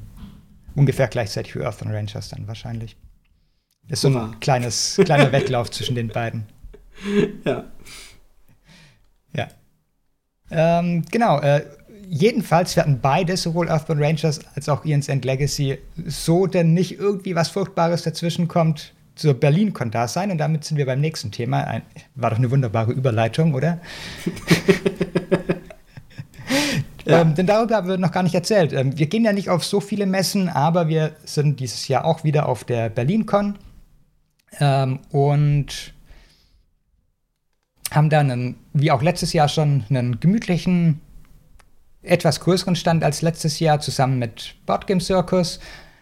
Ungefähr 0.76 1.08
gleichzeitig 1.08 1.54
für 1.54 1.66
Earth 1.66 1.82
and 1.82 1.92
Rangers 1.92 2.30
dann 2.30 2.48
wahrscheinlich. 2.48 2.98
Ist 3.88 4.02
so 4.02 4.10
ein 4.10 4.40
kleines, 4.42 5.00
kleiner 5.04 5.32
Wettlauf 5.32 5.72
zwischen 5.72 5.96
den 5.96 6.10
beiden. 6.10 6.46
Ja. 7.46 7.66
Ja. 9.38 9.48
Ähm, 10.52 11.06
genau. 11.12 11.40
Äh, 11.40 11.66
jedenfalls 12.10 12.76
werden 12.76 13.00
beide, 13.02 13.38
sowohl 13.38 13.70
Earthbound 13.70 14.02
Rangers 14.02 14.40
als 14.56 14.70
auch 14.70 14.86
Ian's 14.86 15.10
End 15.10 15.26
Legacy, 15.26 15.78
so 16.06 16.48
denn 16.48 16.74
nicht 16.74 17.00
irgendwie 17.00 17.36
was 17.36 17.50
Furchtbares 17.50 18.04
dazwischen 18.04 18.48
kommt, 18.48 18.94
zur 19.16 19.34
Berlin-Con 19.34 19.92
da 19.92 20.08
sein. 20.08 20.32
Und 20.32 20.38
damit 20.38 20.64
sind 20.64 20.78
wir 20.78 20.86
beim 20.86 21.02
nächsten 21.02 21.32
Thema. 21.32 21.64
Ein, 21.64 21.82
war 22.16 22.30
doch 22.30 22.38
eine 22.38 22.52
wunderbare 22.52 22.92
Überleitung, 22.92 23.54
oder? 23.54 23.80
ja. 27.06 27.22
ähm, 27.22 27.36
denn 27.36 27.48
darüber 27.48 27.78
haben 27.78 27.88
wir 27.88 27.98
noch 27.98 28.12
gar 28.12 28.24
nicht 28.24 28.36
erzählt. 28.36 28.74
Ähm, 28.74 28.98
wir 28.98 29.08
gehen 29.08 29.26
ja 29.26 29.34
nicht 29.34 29.50
auf 29.50 29.66
so 29.66 29.80
viele 29.80 30.06
Messen, 30.06 30.50
aber 30.50 30.88
wir 30.88 31.16
sind 31.26 31.60
dieses 31.60 31.88
Jahr 31.88 32.06
auch 32.06 32.24
wieder 32.24 32.48
auf 32.48 32.64
der 32.64 32.90
Berlin-Con. 32.90 33.58
Ähm, 34.60 35.00
und 35.10 35.94
haben 37.92 38.10
dann, 38.10 38.32
einen, 38.32 38.56
wie 38.74 38.92
auch 38.92 39.02
letztes 39.02 39.34
Jahr 39.34 39.48
schon, 39.48 39.84
einen 39.90 40.20
gemütlichen, 40.20 41.02
etwas 42.02 42.40
größeren 42.40 42.76
Stand 42.76 43.04
als 43.04 43.22
letztes 43.22 43.60
Jahr 43.60 43.80
zusammen 43.80 44.20
mit 44.20 44.56
Boardgame 44.66 45.02
Circus. 45.02 45.60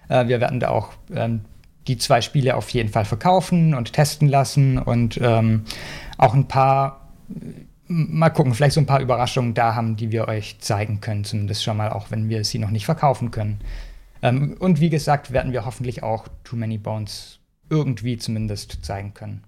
Äh, 0.09 0.27
wir 0.27 0.39
werden 0.39 0.59
da 0.59 0.69
auch 0.69 0.93
ähm, 1.13 1.41
die 1.87 1.97
zwei 1.97 2.21
Spiele 2.21 2.55
auf 2.55 2.69
jeden 2.69 2.89
Fall 2.89 3.05
verkaufen 3.05 3.73
und 3.73 3.93
testen 3.93 4.27
lassen 4.27 4.77
und 4.77 5.19
ähm, 5.21 5.65
auch 6.17 6.33
ein 6.33 6.47
paar, 6.47 7.09
mal 7.87 8.29
gucken, 8.29 8.53
vielleicht 8.53 8.73
so 8.73 8.81
ein 8.81 8.87
paar 8.87 9.01
Überraschungen 9.01 9.53
da 9.53 9.75
haben, 9.75 9.95
die 9.95 10.11
wir 10.11 10.27
euch 10.27 10.59
zeigen 10.59 11.01
können, 11.01 11.23
zumindest 11.23 11.63
schon 11.63 11.77
mal, 11.77 11.91
auch 11.91 12.11
wenn 12.11 12.29
wir 12.29 12.43
sie 12.43 12.59
noch 12.59 12.71
nicht 12.71 12.85
verkaufen 12.85 13.31
können. 13.31 13.59
Ähm, 14.21 14.55
und 14.59 14.79
wie 14.79 14.89
gesagt, 14.89 15.31
werden 15.31 15.51
wir 15.51 15.65
hoffentlich 15.65 16.01
auch 16.01 16.27
Too 16.43 16.55
Many 16.55 16.77
Bones 16.77 17.39
irgendwie 17.69 18.17
zumindest 18.17 18.83
zeigen 18.83 19.13
können. 19.13 19.43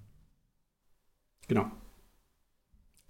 Genau. 1.48 1.66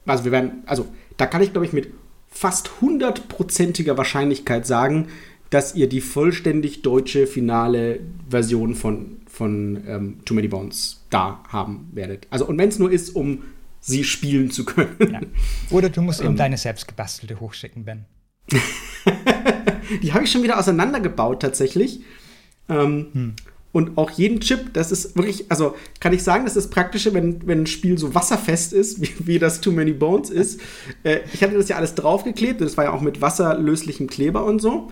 Also 0.08 0.24
wir 0.24 0.32
werden, 0.32 0.62
also 0.66 0.86
da 1.16 1.26
kann 1.26 1.42
ich 1.42 1.52
glaube 1.52 1.66
ich 1.66 1.72
mit 1.72 1.92
fast 2.28 2.80
hundertprozentiger 2.80 3.96
Wahrscheinlichkeit 3.96 4.66
sagen, 4.66 5.08
dass 5.50 5.74
ihr 5.74 5.88
die 5.88 6.00
vollständig 6.00 6.82
deutsche 6.82 7.26
finale 7.26 8.00
Version 8.28 8.74
von, 8.74 9.18
von 9.26 9.82
ähm, 9.86 10.20
Too 10.24 10.34
Many 10.34 10.48
Bones 10.48 11.04
da 11.10 11.42
haben 11.48 11.88
werdet. 11.92 12.26
Also 12.30 12.46
und 12.46 12.58
wenn 12.58 12.68
es 12.68 12.78
nur 12.78 12.90
ist, 12.90 13.16
um 13.16 13.44
sie 13.80 14.04
spielen 14.04 14.50
zu 14.50 14.64
können. 14.64 14.96
Ja. 15.10 15.20
Oder 15.70 15.88
du 15.88 16.02
musst 16.02 16.20
eben 16.20 16.30
ähm. 16.30 16.36
deine 16.36 16.58
selbst 16.58 16.88
gebastelte 16.88 17.40
hochschicken, 17.40 17.84
Ben. 17.84 18.04
die 20.02 20.12
habe 20.12 20.24
ich 20.24 20.30
schon 20.30 20.42
wieder 20.42 20.58
auseinandergebaut 20.58 21.40
tatsächlich. 21.40 22.00
Ähm, 22.68 23.06
hm. 23.12 23.34
Und 23.70 23.98
auch 23.98 24.10
jeden 24.10 24.40
Chip, 24.40 24.72
das 24.72 24.90
ist 24.90 25.14
wirklich, 25.16 25.50
also 25.50 25.74
kann 26.00 26.14
ich 26.14 26.22
sagen, 26.22 26.44
das 26.44 26.56
ist 26.56 26.66
das 26.66 26.70
Praktische, 26.70 27.12
wenn, 27.12 27.46
wenn 27.46 27.62
ein 27.62 27.66
Spiel 27.66 27.98
so 27.98 28.14
wasserfest 28.14 28.72
ist, 28.72 29.00
wie, 29.02 29.26
wie 29.26 29.38
das 29.38 29.60
Too 29.60 29.72
Many 29.72 29.92
Bones 29.92 30.30
ist. 30.30 30.60
Äh, 31.02 31.20
ich 31.32 31.42
hatte 31.42 31.54
das 31.54 31.68
ja 31.68 31.76
alles 31.76 31.94
draufgeklebt, 31.94 32.60
das 32.60 32.76
war 32.76 32.84
ja 32.84 32.92
auch 32.92 33.02
mit 33.02 33.20
wasserlöslichem 33.20 34.06
Kleber 34.06 34.44
und 34.44 34.60
so. 34.60 34.90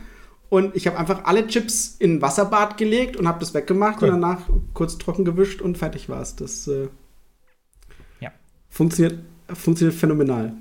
Und 0.48 0.76
ich 0.76 0.86
habe 0.86 0.96
einfach 0.96 1.24
alle 1.24 1.46
Chips 1.48 1.96
in 1.98 2.16
ein 2.16 2.22
Wasserbad 2.22 2.76
gelegt 2.76 3.16
und 3.16 3.26
habe 3.26 3.40
das 3.40 3.52
weggemacht 3.52 4.02
cool. 4.02 4.10
und 4.10 4.20
danach 4.20 4.42
kurz 4.74 4.96
trocken 4.98 5.24
gewischt 5.24 5.60
und 5.60 5.76
fertig 5.76 6.08
war 6.08 6.20
es. 6.20 6.36
Das 6.36 6.68
äh, 6.68 6.88
ja. 8.20 8.30
funktioniert, 8.68 9.18
funktioniert 9.52 9.98
phänomenal. 9.98 10.54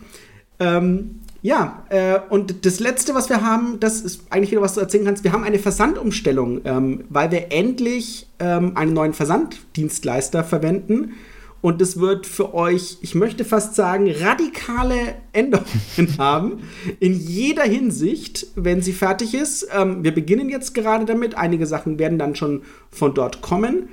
Ähm, 0.60 1.20
ja, 1.46 1.84
äh, 1.90 2.18
und 2.30 2.66
das 2.66 2.80
Letzte, 2.80 3.14
was 3.14 3.30
wir 3.30 3.44
haben, 3.44 3.80
das 3.80 4.02
ist 4.02 4.24
eigentlich 4.32 4.50
wieder, 4.50 4.64
was 4.64 4.74
du 4.74 4.80
erzählen 4.80 5.06
kannst. 5.06 5.24
Wir 5.24 5.32
haben 5.32 5.44
eine 5.44 5.60
Versandumstellung, 5.60 6.62
ähm, 6.66 7.04
weil 7.10 7.30
wir 7.30 7.52
endlich 7.52 8.28
ähm, 8.40 8.76
einen 8.76 8.94
neuen 8.94 9.14
Versanddienstleister 9.14 10.44
verwenden. 10.44 11.14
Und 11.62 11.82
das 11.82 12.00
wird 12.00 12.26
für 12.26 12.56
euch, 12.56 12.98
ich 13.02 13.14
möchte 13.14 13.46
fast 13.46 13.76
sagen, 13.76 14.10
radikale 14.10 14.96
Änderungen 15.34 15.68
haben. 16.18 16.64
In 17.00 17.14
jeder 17.14 17.64
Hinsicht, 17.64 18.48
wenn 18.56 18.82
sie 18.82 18.94
fertig 18.94 19.36
ist. 19.36 19.68
Ähm, 19.72 20.04
wir 20.04 20.16
beginnen 20.16 20.50
jetzt 20.50 20.74
gerade 20.74 21.06
damit. 21.06 21.38
Einige 21.38 21.68
Sachen 21.68 22.00
werden 22.00 22.18
dann 22.18 22.34
schon 22.34 22.64
von 22.90 23.14
dort 23.14 23.44
kommen. 23.44 23.90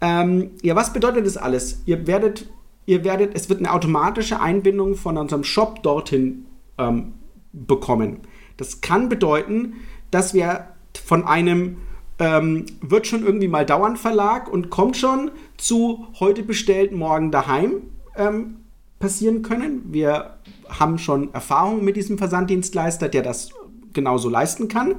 Ähm, 0.00 0.52
ja, 0.62 0.74
was 0.76 0.94
bedeutet 0.94 1.26
das 1.26 1.36
alles? 1.36 1.82
Ihr 1.84 2.06
werdet, 2.06 2.48
ihr 2.86 3.04
werdet, 3.04 3.34
es 3.34 3.50
wird 3.50 3.58
eine 3.58 3.74
automatische 3.74 4.40
Einbindung 4.40 4.94
von 4.94 5.18
unserem 5.18 5.44
Shop 5.44 5.82
dorthin 5.82 6.46
ähm, 6.78 7.14
bekommen. 7.52 8.20
Das 8.56 8.80
kann 8.80 9.08
bedeuten, 9.08 9.74
dass 10.10 10.34
wir 10.34 10.66
von 11.04 11.24
einem 11.24 11.78
ähm, 12.18 12.66
wird 12.80 13.06
schon 13.06 13.24
irgendwie 13.24 13.48
mal 13.48 13.66
dauern 13.66 13.96
Verlag 13.96 14.50
und 14.50 14.70
kommt 14.70 14.96
schon 14.96 15.30
zu 15.56 16.06
heute 16.18 16.42
bestellt, 16.42 16.92
morgen 16.92 17.30
daheim 17.30 17.82
ähm, 18.16 18.56
passieren 18.98 19.42
können. 19.42 19.92
Wir 19.92 20.36
haben 20.68 20.98
schon 20.98 21.32
Erfahrung 21.34 21.84
mit 21.84 21.96
diesem 21.96 22.16
Versanddienstleister, 22.16 23.08
der 23.08 23.22
das 23.22 23.50
genauso 23.92 24.28
leisten 24.28 24.68
kann. 24.68 24.96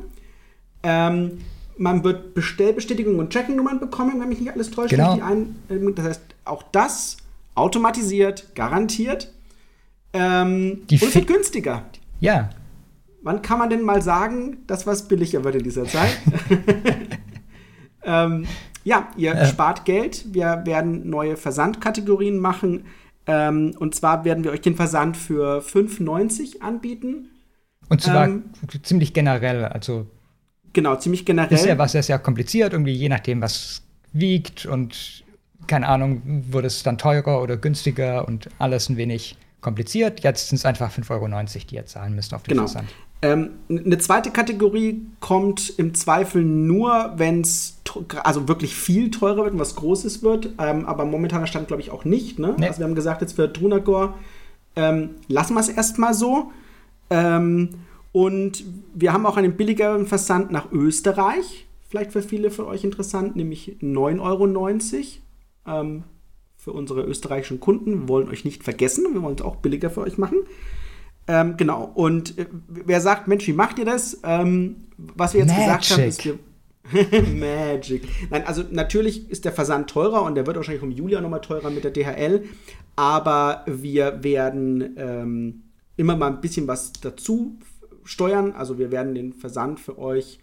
Ähm, 0.84 1.39
man 1.77 2.03
wird 2.03 2.34
Bestellbestätigung 2.34 3.19
und 3.19 3.31
Trackingnummern 3.34 3.79
bekommen, 3.79 4.19
wenn 4.19 4.29
mich 4.29 4.39
nicht 4.39 4.51
alles 4.51 4.72
täuscht. 4.72 4.91
Genau. 4.91 5.17
das 5.96 6.05
heißt, 6.05 6.22
auch 6.46 6.63
das 6.72 7.17
automatisiert, 7.55 8.55
garantiert. 8.55 9.34
Ähm, 10.13 10.81
und 10.89 10.91
es 10.91 11.15
wird 11.15 11.27
günstiger. 11.27 11.83
Ja. 12.19 12.49
Wann 13.23 13.41
kann 13.41 13.59
man 13.59 13.69
denn 13.69 13.81
mal 13.81 14.01
sagen, 14.01 14.59
dass 14.67 14.87
was 14.87 15.07
billiger 15.07 15.43
wird 15.43 15.55
in 15.55 15.63
dieser 15.63 15.85
Zeit? 15.85 16.17
ähm, 18.03 18.45
ja, 18.83 19.09
ihr 19.17 19.33
äh. 19.33 19.47
spart 19.47 19.85
Geld. 19.85 20.33
Wir 20.33 20.63
werden 20.65 21.09
neue 21.09 21.35
Versandkategorien 21.35 22.37
machen. 22.37 22.85
Ähm, 23.25 23.75
und 23.77 23.95
zwar 23.95 24.23
werden 24.23 24.43
wir 24.43 24.51
euch 24.51 24.61
den 24.61 24.75
Versand 24.75 25.17
für 25.17 25.59
5,90 25.59 26.61
anbieten. 26.61 27.29
Und 27.89 28.01
zwar 28.01 28.25
ähm, 28.25 28.45
ziemlich 28.83 29.13
generell, 29.13 29.65
also. 29.65 30.07
Genau, 30.73 30.95
ziemlich 30.95 31.25
generell. 31.25 31.49
Bisher 31.49 31.77
war 31.77 31.85
es 31.85 31.93
ja 31.93 32.01
sehr 32.01 32.19
kompliziert, 32.19 32.73
irgendwie 32.73 32.93
je 32.93 33.09
nachdem, 33.09 33.41
was 33.41 33.81
wiegt 34.13 34.65
und 34.65 35.23
keine 35.67 35.87
Ahnung, 35.87 36.21
wurde 36.49 36.67
es 36.67 36.83
dann 36.83 36.97
teurer 36.97 37.41
oder 37.41 37.57
günstiger 37.57 38.27
und 38.27 38.47
alles 38.57 38.89
ein 38.89 38.97
wenig 38.97 39.35
kompliziert. 39.61 40.21
Jetzt 40.21 40.49
sind 40.49 40.57
es 40.57 40.65
einfach 40.65 40.91
5,90 40.91 41.11
Euro, 41.11 41.27
die 41.69 41.75
ihr 41.75 41.85
zahlen 41.85 42.15
müsst 42.15 42.33
auf 42.33 42.43
den 42.43 42.51
genau. 42.51 42.63
Versand. 42.63 42.89
Ähm, 43.21 43.51
eine 43.69 43.97
zweite 43.97 44.29
Kategorie 44.29 45.05
kommt 45.19 45.73
im 45.77 45.95
Zweifel 45.95 46.43
nur, 46.43 47.13
wenn 47.15 47.41
es 47.41 47.79
also 48.23 48.47
wirklich 48.47 48.75
viel 48.75 49.09
teurer 49.09 49.43
wird 49.43 49.53
und 49.53 49.59
was 49.59 49.75
Großes 49.75 50.21
wird. 50.21 50.49
Ähm, 50.59 50.85
aber 50.85 51.05
momentaner 51.05 51.47
Stand 51.47 51.67
glaube 51.67 51.81
ich 51.81 51.89
auch 51.89 52.05
nicht. 52.05 52.37
Ne? 52.37 52.55
Nee. 52.57 52.67
Also 52.67 52.79
wir 52.79 52.85
haben 52.85 52.95
gesagt, 52.95 53.21
jetzt 53.21 53.33
für 53.33 53.47
Drunagor 53.47 54.13
ähm, 54.75 55.15
lassen 55.27 55.55
wir 55.55 55.61
es 55.61 55.69
erstmal 55.69 56.13
so. 56.13 56.51
Ähm, 57.09 57.69
und 58.11 58.63
wir 58.93 59.13
haben 59.13 59.25
auch 59.25 59.37
einen 59.37 59.57
billigeren 59.57 60.05
Versand 60.05 60.51
nach 60.51 60.71
Österreich. 60.71 61.67
Vielleicht 61.89 62.11
für 62.11 62.21
viele 62.21 62.51
von 62.51 62.65
euch 62.65 62.83
interessant, 62.83 63.35
nämlich 63.35 63.77
9,90 63.81 64.21
Euro. 64.21 65.81
Ähm, 65.81 66.03
für 66.67 66.74
unsere 66.74 67.03
österreichischen 67.03 67.62
Kunden. 67.62 68.01
Wir 68.01 68.07
wollen 68.09 68.27
euch 68.27 68.43
nicht 68.43 68.62
vergessen, 68.62 69.05
wir 69.13 69.21
wollen 69.21 69.36
es 69.36 69.41
auch 69.41 69.55
billiger 69.55 69.89
für 69.89 70.01
euch 70.01 70.17
machen. 70.17 70.39
Ähm, 71.25 71.55
genau, 71.55 71.89
und 71.95 72.38
äh, 72.38 72.45
wer 72.67 73.00
sagt, 73.00 73.29
Mensch, 73.29 73.47
wie 73.47 73.53
macht 73.53 73.79
ihr 73.79 73.86
das? 73.86 74.19
Ähm, 74.25 74.75
was 74.97 75.33
wir 75.33 75.39
jetzt 75.41 75.51
Magic. 75.51 75.65
gesagt 75.65 75.91
haben, 75.91 76.03
ist, 76.03 76.25
wir 76.25 76.38
Magic. 77.39 78.03
Nein, 78.29 78.43
also 78.45 78.63
natürlich 78.69 79.29
ist 79.31 79.45
der 79.45 79.53
Versand 79.53 79.89
teurer 79.89 80.24
und 80.24 80.36
der 80.36 80.45
wird 80.45 80.57
wahrscheinlich 80.57 80.83
im 80.83 80.91
Juli 80.91 81.15
auch 81.15 81.21
nochmal 81.21 81.39
teurer 81.39 81.69
mit 81.69 81.86
der 81.86 81.91
DHL. 81.91 82.43
Aber 82.97 83.63
wir 83.65 84.21
werden 84.25 84.95
ähm, 84.97 85.63
immer 85.95 86.17
mal 86.17 86.27
ein 86.27 86.41
bisschen 86.41 86.67
was 86.67 86.91
dazu 86.91 87.59
steuern. 88.03 88.51
Also 88.51 88.77
wir 88.77 88.91
werden 88.91 89.15
den 89.15 89.31
Versand 89.31 89.79
für 89.79 89.97
euch 89.97 90.39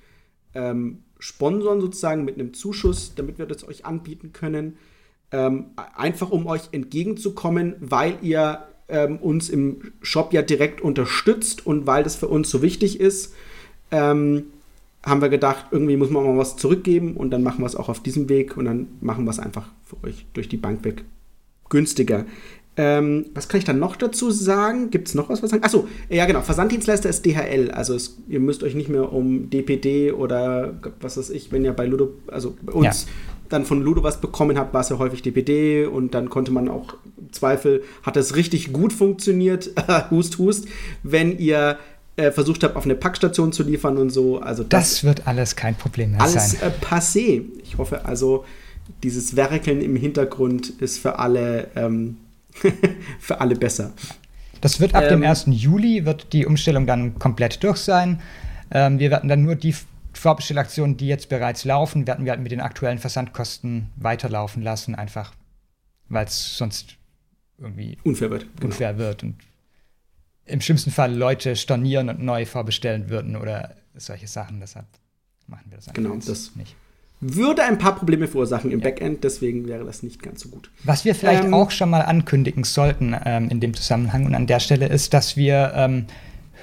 ähm, 0.54 1.02
sponsern 1.19 1.83
sozusagen 1.83 2.25
mit 2.25 2.37
einem 2.37 2.54
Zuschuss, 2.54 3.14
damit 3.14 3.37
wir 3.37 3.45
das 3.45 3.69
euch 3.69 3.85
anbieten 3.85 4.33
können 4.33 4.78
ähm, 5.35 5.67
einfach 5.97 6.31
um 6.31 6.47
euch 6.47 6.69
entgegenzukommen, 6.71 7.75
weil 7.81 8.17
ihr 8.23 8.62
ähm, 8.88 9.17
uns 9.17 9.49
im 9.49 9.93
Shop 10.00 10.33
ja 10.33 10.43
direkt 10.43 10.81
unterstützt 10.81 11.67
und 11.67 11.88
weil 11.88 12.05
das 12.05 12.14
für 12.14 12.29
uns 12.29 12.49
so 12.50 12.62
wichtig 12.62 13.00
ist, 13.00 13.35
ähm, 13.91 14.45
haben 15.05 15.21
wir 15.21 15.29
gedacht, 15.29 15.67
irgendwie 15.73 15.97
muss 15.97 16.11
man 16.11 16.25
mal 16.25 16.38
was 16.38 16.57
zurückgeben 16.57 17.17
und 17.17 17.31
dann 17.33 17.43
machen 17.43 17.62
wir 17.62 17.67
es 17.67 17.75
auch 17.75 17.88
auf 17.88 18.00
diesem 18.00 18.29
Weg 18.29 18.57
und 18.57 18.64
dann 18.64 18.87
machen 19.00 19.25
wir 19.25 19.31
es 19.31 19.41
einfach 19.41 19.69
für 19.85 20.07
euch 20.07 20.25
durch 20.35 20.49
die 20.49 20.57
Bank 20.57 20.85
weg 20.85 21.05
günstiger. 21.69 22.25
Ähm, 22.76 23.26
was 23.35 23.49
kann 23.49 23.59
ich 23.59 23.64
dann 23.64 23.79
noch 23.79 23.97
dazu 23.97 24.31
sagen? 24.31 24.91
Gibt 24.91 25.09
es 25.09 25.14
noch 25.14 25.29
was, 25.29 25.43
was 25.43 25.50
sagen? 25.50 25.64
Achso, 25.64 25.88
ja 26.09 26.26
genau, 26.26 26.43
Versanddienstleister 26.43 27.09
ist 27.09 27.25
DHL. 27.26 27.71
Also 27.73 27.95
es, 27.95 28.19
ihr 28.29 28.41
müsst 28.41 28.62
euch 28.62 28.75
nicht 28.75 28.88
mehr 28.88 29.12
um 29.12 29.50
DPD 29.50 30.12
oder 30.12 30.75
was 31.00 31.17
weiß 31.17 31.31
ich, 31.31 31.50
wenn 31.53 31.64
ihr 31.64 31.73
bei 31.73 31.87
Ludo, 31.87 32.14
also 32.29 32.57
bei 32.62 32.73
uns 32.73 33.07
ja 33.07 33.12
dann 33.54 33.64
von 33.64 33.80
Ludo 33.80 34.02
was 34.02 34.20
bekommen 34.20 34.58
habt, 34.58 34.75
war 34.75 34.82
es 34.82 34.90
ja 34.90 34.99
häufig 34.99 35.23
DPD 35.23 35.87
und 35.87 36.14
dann 36.14 36.28
konnte 36.28 36.52
man 36.52 36.68
auch 36.68 36.94
im 37.16 37.32
Zweifel, 37.32 37.82
hat 38.02 38.16
es 38.16 38.37
richtig 38.37 38.73
gut 38.73 38.92
funktioniert, 38.92 39.70
hust, 40.11 40.38
hust, 40.38 40.66
wenn 41.02 41.38
ihr 41.38 41.78
äh, 42.16 42.30
versucht 42.30 42.62
habt, 42.62 42.76
auf 42.76 42.84
eine 42.84 42.94
Packstation 42.94 43.52
zu 43.52 43.62
liefern 43.62 43.96
und 43.96 44.11
so. 44.11 44.40
Also 44.40 44.62
das, 44.62 44.90
das 44.90 45.04
wird 45.04 45.26
alles 45.26 45.56
kein 45.56 45.75
Problem 45.75 46.12
mehr 46.12 46.20
alles 46.20 46.52
sein. 46.52 46.61
Alles 46.62 46.75
äh, 46.76 46.84
passé. 46.84 47.42
Ich 47.62 47.78
hoffe 47.78 48.04
also, 48.04 48.44
dieses 49.02 49.37
Werkeln 49.37 49.80
im 49.80 49.96
Hintergrund 49.96 50.70
ist 50.80 50.99
für 50.99 51.18
alle, 51.18 51.68
ähm, 51.76 52.18
für 53.18 53.40
alle 53.40 53.56
besser. 53.56 53.92
Das 54.61 54.80
wird 54.80 54.94
ab 54.94 55.04
ähm, 55.04 55.20
dem 55.20 55.28
1. 55.28 55.46
Juli 55.49 56.06
wird 56.06 56.32
die 56.32 56.46
Umstellung 56.46 56.87
dann 56.87 57.18
komplett 57.18 57.62
durch 57.62 57.78
sein. 57.78 58.20
Ähm, 58.70 58.99
wir 58.99 59.11
werden 59.11 59.28
dann 59.28 59.42
nur 59.42 59.56
die 59.56 59.75
Vorbestellaktionen, 60.18 60.97
die 60.97 61.09
jetzt 61.09 61.28
bereits 61.28 61.64
laufen, 61.64 62.06
werden 62.06 62.25
wir 62.25 62.33
halt 62.33 62.42
mit 62.42 62.52
den 62.52 62.61
aktuellen 62.61 62.99
Versandkosten 62.99 63.90
weiterlaufen 63.97 64.62
lassen, 64.62 64.94
einfach 64.94 65.33
weil 66.09 66.26
es 66.26 66.56
sonst 66.56 66.97
irgendwie 67.59 67.99
unfair 68.04 68.30
wird. 68.30 68.47
Genau. 68.56 68.66
Unfair 68.66 68.92
genau. 68.92 69.04
wird 69.04 69.23
und 69.23 69.37
im 70.47 70.61
schlimmsten 70.61 70.90
Fall 70.90 71.14
Leute 71.14 71.56
stornieren 71.56 72.09
und 72.09 72.23
neu 72.23 72.44
vorbestellen 72.44 73.09
würden 73.09 73.37
oder 73.37 73.75
solche 73.94 74.26
Sachen. 74.26 74.61
Deshalb 74.61 74.87
machen 75.47 75.64
wir 75.71 75.76
das 75.76 75.88
einfach 75.88 76.02
genau, 76.02 76.16
das 76.16 76.54
nicht. 76.56 76.76
Würde 77.21 77.62
ein 77.62 77.78
paar 77.78 77.97
Probleme 77.97 78.28
verursachen 78.28 78.71
im 78.71 78.80
ja. 78.80 78.85
Backend, 78.85 79.25
deswegen 79.25 79.66
wäre 79.66 79.85
das 79.85 80.02
nicht 80.02 80.23
ganz 80.23 80.40
so 80.40 80.50
gut. 80.50 80.71
Was 80.83 81.04
wir 81.06 81.14
vielleicht 81.14 81.44
ähm, 81.44 81.54
auch 81.54 81.71
schon 81.71 81.88
mal 81.88 82.02
ankündigen 82.02 82.64
sollten 82.64 83.16
ähm, 83.25 83.49
in 83.49 83.61
dem 83.61 83.73
Zusammenhang 83.73 84.26
und 84.26 84.35
an 84.35 84.47
der 84.47 84.61
Stelle 84.61 84.88
ist, 84.88 85.14
dass 85.14 85.37
wir 85.37 85.73
ähm, 85.75 86.06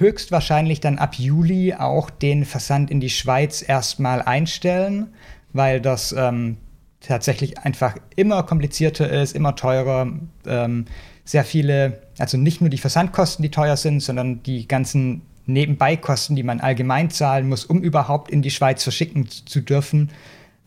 höchstwahrscheinlich 0.02 0.80
dann 0.80 0.98
ab 0.98 1.14
Juli 1.14 1.74
auch 1.74 2.10
den 2.10 2.44
Versand 2.44 2.90
in 2.90 3.00
die 3.00 3.10
Schweiz 3.10 3.64
erstmal 3.66 4.20
einstellen, 4.20 5.08
weil 5.52 5.80
das 5.80 6.12
ähm, 6.12 6.58
tatsächlich 7.00 7.58
einfach 7.58 7.96
immer 8.16 8.42
komplizierter 8.42 9.08
ist, 9.10 9.34
immer 9.34 9.56
teurer. 9.56 10.12
Ähm, 10.46 10.84
sehr 11.24 11.44
viele, 11.44 12.02
also 12.18 12.36
nicht 12.36 12.60
nur 12.60 12.70
die 12.70 12.78
Versandkosten, 12.78 13.42
die 13.42 13.50
teuer 13.50 13.76
sind, 13.76 14.00
sondern 14.00 14.42
die 14.42 14.66
ganzen 14.68 15.22
Nebenbeikosten, 15.46 16.36
die 16.36 16.42
man 16.42 16.60
allgemein 16.60 17.10
zahlen 17.10 17.48
muss, 17.48 17.64
um 17.64 17.80
überhaupt 17.80 18.30
in 18.30 18.42
die 18.42 18.50
Schweiz 18.50 18.82
verschicken 18.82 19.28
zu 19.28 19.60
dürfen. 19.60 20.10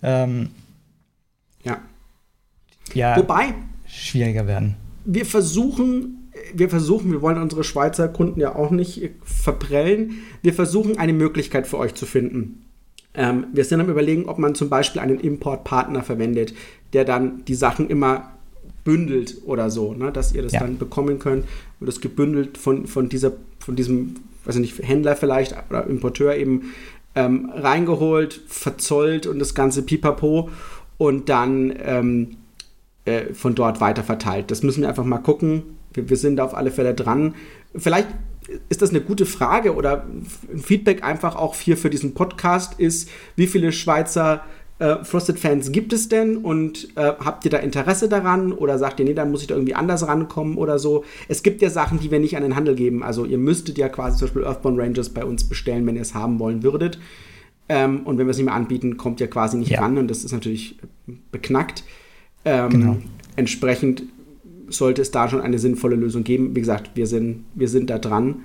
Ähm, 0.02 0.52
ja. 1.64 1.80
Ja. 2.94 3.18
Wobei 3.18 3.54
schwieriger 3.88 4.48
werden. 4.48 4.76
Wir 5.06 5.26
versuchen 5.26 6.25
wir 6.54 6.70
versuchen, 6.70 7.12
wir 7.12 7.22
wollen 7.22 7.42
unsere 7.42 7.64
Schweizer 7.64 8.08
Kunden 8.08 8.40
ja 8.40 8.56
auch 8.56 8.72
nicht 8.72 9.12
verprellen, 9.24 10.16
wir 10.42 10.54
versuchen 10.54 10.98
eine 10.98 11.14
Möglichkeit 11.14 11.68
für 11.68 11.78
euch 11.78 11.96
zu 11.96 12.06
finden. 12.06 12.66
Ähm, 13.14 13.48
wir 13.54 13.64
sind 13.64 13.80
am 13.80 13.90
Überlegen, 13.90 14.26
ob 14.26 14.38
man 14.38 14.56
zum 14.56 14.70
Beispiel 14.70 15.02
einen 15.02 15.20
Importpartner 15.20 16.04
verwendet, 16.04 16.54
der 16.94 17.06
dann 17.06 17.44
die 17.46 17.56
Sachen 17.56 17.90
immer 17.90 18.32
bündelt 18.84 19.38
oder 19.46 19.70
so, 19.70 19.94
ne? 19.94 20.12
dass 20.12 20.34
ihr 20.34 20.44
das 20.44 20.54
ja. 20.54 20.60
dann 20.60 20.78
bekommen 20.78 21.20
könnt 21.20 21.46
und 21.80 21.88
das 21.88 22.02
gebündelt 22.02 22.58
von, 22.58 22.88
von, 22.88 23.10
dieser, 23.10 23.34
von 23.60 23.76
diesem, 23.76 24.16
weiß 24.46 24.56
ich 24.56 24.62
nicht, 24.62 24.88
Händler 24.88 25.16
vielleicht 25.16 25.56
oder 25.70 25.88
Importeur 25.88 26.36
eben 26.36 26.74
ähm, 27.16 27.52
reingeholt, 27.54 28.42
verzollt 28.48 29.28
und 29.28 29.40
das 29.40 29.56
ganze 29.56 29.82
Pipapo 29.82 30.50
und 30.98 31.30
dann 31.30 31.74
ähm, 31.84 32.38
äh, 33.06 33.34
von 33.34 33.56
dort 33.56 33.82
weiter 33.82 34.04
verteilt. 34.04 34.52
Das 34.52 34.64
müssen 34.64 34.82
wir 34.82 34.90
einfach 34.90 35.06
mal 35.06 35.18
gucken. 35.18 35.64
Wir, 35.96 36.10
wir 36.10 36.18
sind 36.18 36.38
da 36.38 36.46
auf 36.46 36.56
alle 36.56 36.72
Fälle 36.72 36.94
dran. 36.94 37.36
Vielleicht 37.76 38.08
ist 38.70 38.82
das 38.82 38.92
eine 38.92 39.02
gute 39.02 39.26
Frage 39.26 39.76
oder 39.76 40.04
ein 40.04 40.60
Feedback 40.60 41.04
einfach 41.04 41.36
auch 41.36 41.56
hier 41.56 41.78
für 41.78 41.90
diesen 41.90 42.14
Podcast 42.14 42.80
ist, 42.80 43.10
wie 43.36 43.48
viele 43.48 43.72
Schweizer 43.72 44.44
äh, 44.78 45.04
Frosted-Fans 45.04 45.72
gibt 45.72 45.94
es 45.94 46.10
denn 46.10 46.38
und 46.38 46.90
äh, 46.96 47.14
habt 47.20 47.46
ihr 47.46 47.52
da 47.52 47.58
Interesse 47.58 48.10
daran 48.10 48.52
oder 48.52 48.78
sagt 48.78 49.00
ihr, 49.00 49.06
nee, 49.06 49.14
dann 49.14 49.32
muss 49.32 49.42
ich 49.42 49.48
da 49.48 49.56
irgendwie 49.56 49.74
anders 49.74 50.06
rankommen 50.08 50.58
oder 50.58 50.80
so? 50.80 51.06
Es 51.28 51.44
gibt 51.44 51.62
ja 51.62 51.70
Sachen, 51.70 52.00
die 52.00 52.12
wir 52.12 52.20
nicht 52.20 52.36
an 52.36 52.44
den 52.44 52.56
Handel 52.56 52.76
geben. 52.76 53.02
Also 53.02 53.26
ihr 53.26 53.38
müsstet 53.38 53.78
ja 53.78 53.88
quasi 53.90 54.18
zum 54.18 54.28
Beispiel 54.28 54.44
Earthbound 54.44 54.80
Rangers 54.80 55.10
bei 55.10 55.24
uns 55.24 55.46
bestellen, 55.46 55.86
wenn 55.88 55.96
ihr 55.96 56.02
es 56.02 56.14
haben 56.14 56.40
wollen 56.40 56.62
würdet. 56.62 57.00
Ähm, 57.70 58.02
und 58.02 58.18
wenn 58.18 58.28
wir 58.28 58.32
es 58.32 58.38
nicht 58.38 58.46
mehr 58.46 58.54
anbieten, 58.54 58.98
kommt 58.98 59.22
ihr 59.22 59.30
quasi 59.30 59.58
nicht 59.58 59.72
ja. 59.72 59.80
ran 59.80 59.98
und 59.98 60.10
das 60.10 60.24
ist 60.24 60.34
natürlich 60.34 60.78
beknackt. 61.32 61.84
Ähm, 62.44 62.70
genau. 62.70 62.98
Entsprechend 63.38 64.04
sollte 64.70 65.02
es 65.02 65.12
da 65.12 65.30
schon 65.30 65.42
eine 65.42 65.60
sinnvolle 65.60 65.96
Lösung 65.96 66.24
geben. 66.24 66.56
Wie 66.56 66.60
gesagt, 66.60 66.92
wir 66.96 67.08
sind, 67.08 67.46
wir 67.54 67.68
sind 67.68 67.90
da 67.90 68.00
dran. 68.00 68.44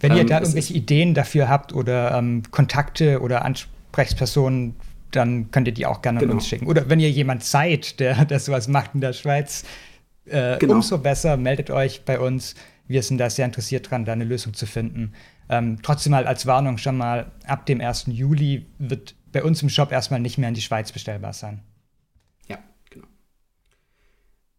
Wenn 0.00 0.12
ihr 0.12 0.22
ähm, 0.22 0.26
da 0.26 0.40
irgendwelche 0.40 0.74
Ideen 0.74 1.14
dafür 1.14 1.48
habt 1.48 1.72
oder 1.72 2.16
ähm, 2.16 2.42
Kontakte 2.50 3.20
oder 3.20 3.44
Ansprechpersonen, 3.44 4.74
dann 5.12 5.50
könnt 5.50 5.68
ihr 5.68 5.74
die 5.74 5.86
auch 5.86 6.02
gerne 6.02 6.20
genau. 6.20 6.32
an 6.32 6.38
uns 6.38 6.48
schicken. 6.48 6.66
Oder 6.66 6.88
wenn 6.88 7.00
ihr 7.00 7.10
jemand 7.10 7.44
seid, 7.44 8.00
der, 8.00 8.24
der 8.24 8.40
sowas 8.40 8.68
macht 8.68 8.94
in 8.94 9.00
der 9.00 9.12
Schweiz, 9.12 9.64
äh, 10.26 10.58
genau. 10.58 10.74
umso 10.74 10.98
besser, 10.98 11.36
meldet 11.36 11.70
euch 11.70 12.04
bei 12.04 12.18
uns. 12.18 12.54
Wir 12.88 13.02
sind 13.02 13.18
da 13.18 13.30
sehr 13.30 13.46
interessiert 13.46 13.90
dran, 13.90 14.04
da 14.04 14.12
eine 14.12 14.24
Lösung 14.24 14.54
zu 14.54 14.66
finden. 14.66 15.12
Ähm, 15.48 15.78
trotzdem 15.82 16.12
mal 16.12 16.26
als 16.26 16.46
Warnung 16.46 16.78
schon 16.78 16.96
mal, 16.96 17.30
ab 17.46 17.66
dem 17.66 17.80
1. 17.80 18.06
Juli 18.08 18.66
wird 18.78 19.14
bei 19.32 19.42
uns 19.42 19.62
im 19.62 19.68
Shop 19.68 19.92
erstmal 19.92 20.20
nicht 20.20 20.38
mehr 20.38 20.48
in 20.48 20.54
die 20.54 20.60
Schweiz 20.60 20.92
bestellbar 20.92 21.32
sein. 21.32 21.60
Ja, 22.48 22.58
genau. 22.90 23.06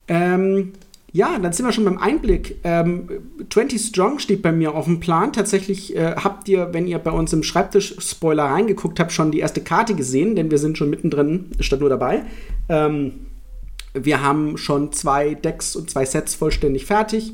Ähm, 0.08 0.74
ja, 1.14 1.38
dann 1.38 1.54
sind 1.54 1.68
wir 1.68 1.72
schon 1.72 1.86
beim 1.86 2.00
Einblick. 2.00 2.60
Ähm, 2.64 3.08
20 3.48 3.80
Strong 3.80 4.18
steht 4.18 4.42
bei 4.42 4.52
mir 4.52 4.74
auf 4.74 4.86
dem 4.86 5.00
Plan. 5.00 5.32
Tatsächlich 5.32 5.96
äh, 5.96 6.16
habt 6.16 6.50
ihr, 6.50 6.74
wenn 6.74 6.88
ihr 6.88 6.98
bei 6.98 7.12
uns 7.12 7.32
im 7.34 7.44
Schreibtisch-Spoiler 7.44 8.46
reingeguckt 8.46 9.00
habt, 9.00 9.12
schon 9.12 9.32
die 9.32 9.40
erste 9.40 9.62
Karte 9.62 9.94
gesehen, 9.94 10.36
denn 10.36 10.50
wir 10.50 10.58
sind 10.58 10.76
schon 10.76 10.90
mittendrin, 10.90 11.52
statt 11.60 11.82
nur 11.82 11.90
dabei. 11.90 12.24
Ähm, 12.68 13.28
wir 13.94 14.24
haben 14.24 14.58
schon 14.58 14.92
zwei 14.92 15.36
Decks 15.36 15.76
und 15.76 15.92
zwei 15.92 16.04
Sets 16.04 16.34
vollständig 16.34 16.88
fertig. 16.88 17.34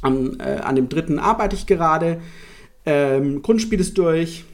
An, 0.00 0.40
äh, 0.40 0.60
an 0.62 0.74
dem 0.74 0.88
dritten 0.88 1.18
arbeite 1.18 1.54
ich 1.54 1.66
gerade. 1.66 2.18
Ähm, 2.86 3.42
Grundspiel 3.42 3.78
ist 3.78 3.98
durch. 3.98 4.44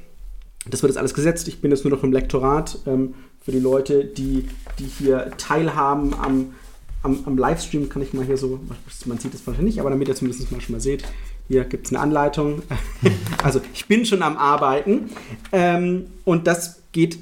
Das 0.69 0.83
wird 0.83 0.91
jetzt 0.91 0.99
alles 0.99 1.15
gesetzt. 1.15 1.47
Ich 1.47 1.61
bin 1.61 1.71
jetzt 1.71 1.85
nur 1.85 1.95
noch 1.95 2.03
im 2.03 2.13
Lektorat. 2.13 2.79
Ähm, 2.89 3.15
für 3.41 3.53
die 3.53 3.61
Leute, 3.61 4.05
die, 4.05 4.49
die 4.81 4.87
hier 4.99 5.31
teilhaben 5.37 6.15
am 6.15 6.55
am, 7.02 7.18
am, 7.26 7.38
Livestream 7.38 7.88
kann 7.88 8.02
ich 8.02 8.12
mal 8.12 8.25
hier 8.25 8.37
so, 8.37 8.61
man 9.06 9.18
sieht 9.18 9.35
es 9.35 9.47
wahrscheinlich 9.47 9.75
nicht, 9.75 9.80
aber 9.80 9.90
damit 9.90 10.09
ihr 10.09 10.14
zumindest 10.14 10.50
mal 10.52 10.61
schon 10.61 10.75
mal 10.75 10.80
seht, 10.80 11.04
hier 11.49 11.64
gibt 11.64 11.87
es 11.87 11.92
eine 11.92 12.00
Anleitung. 12.00 12.62
also 13.42 13.61
ich 13.75 13.87
bin 13.87 14.04
schon 14.04 14.23
am 14.23 14.37
Arbeiten 14.37 15.11
ähm, 15.52 16.06
und 16.25 16.47
das 16.47 16.82
geht 16.92 17.18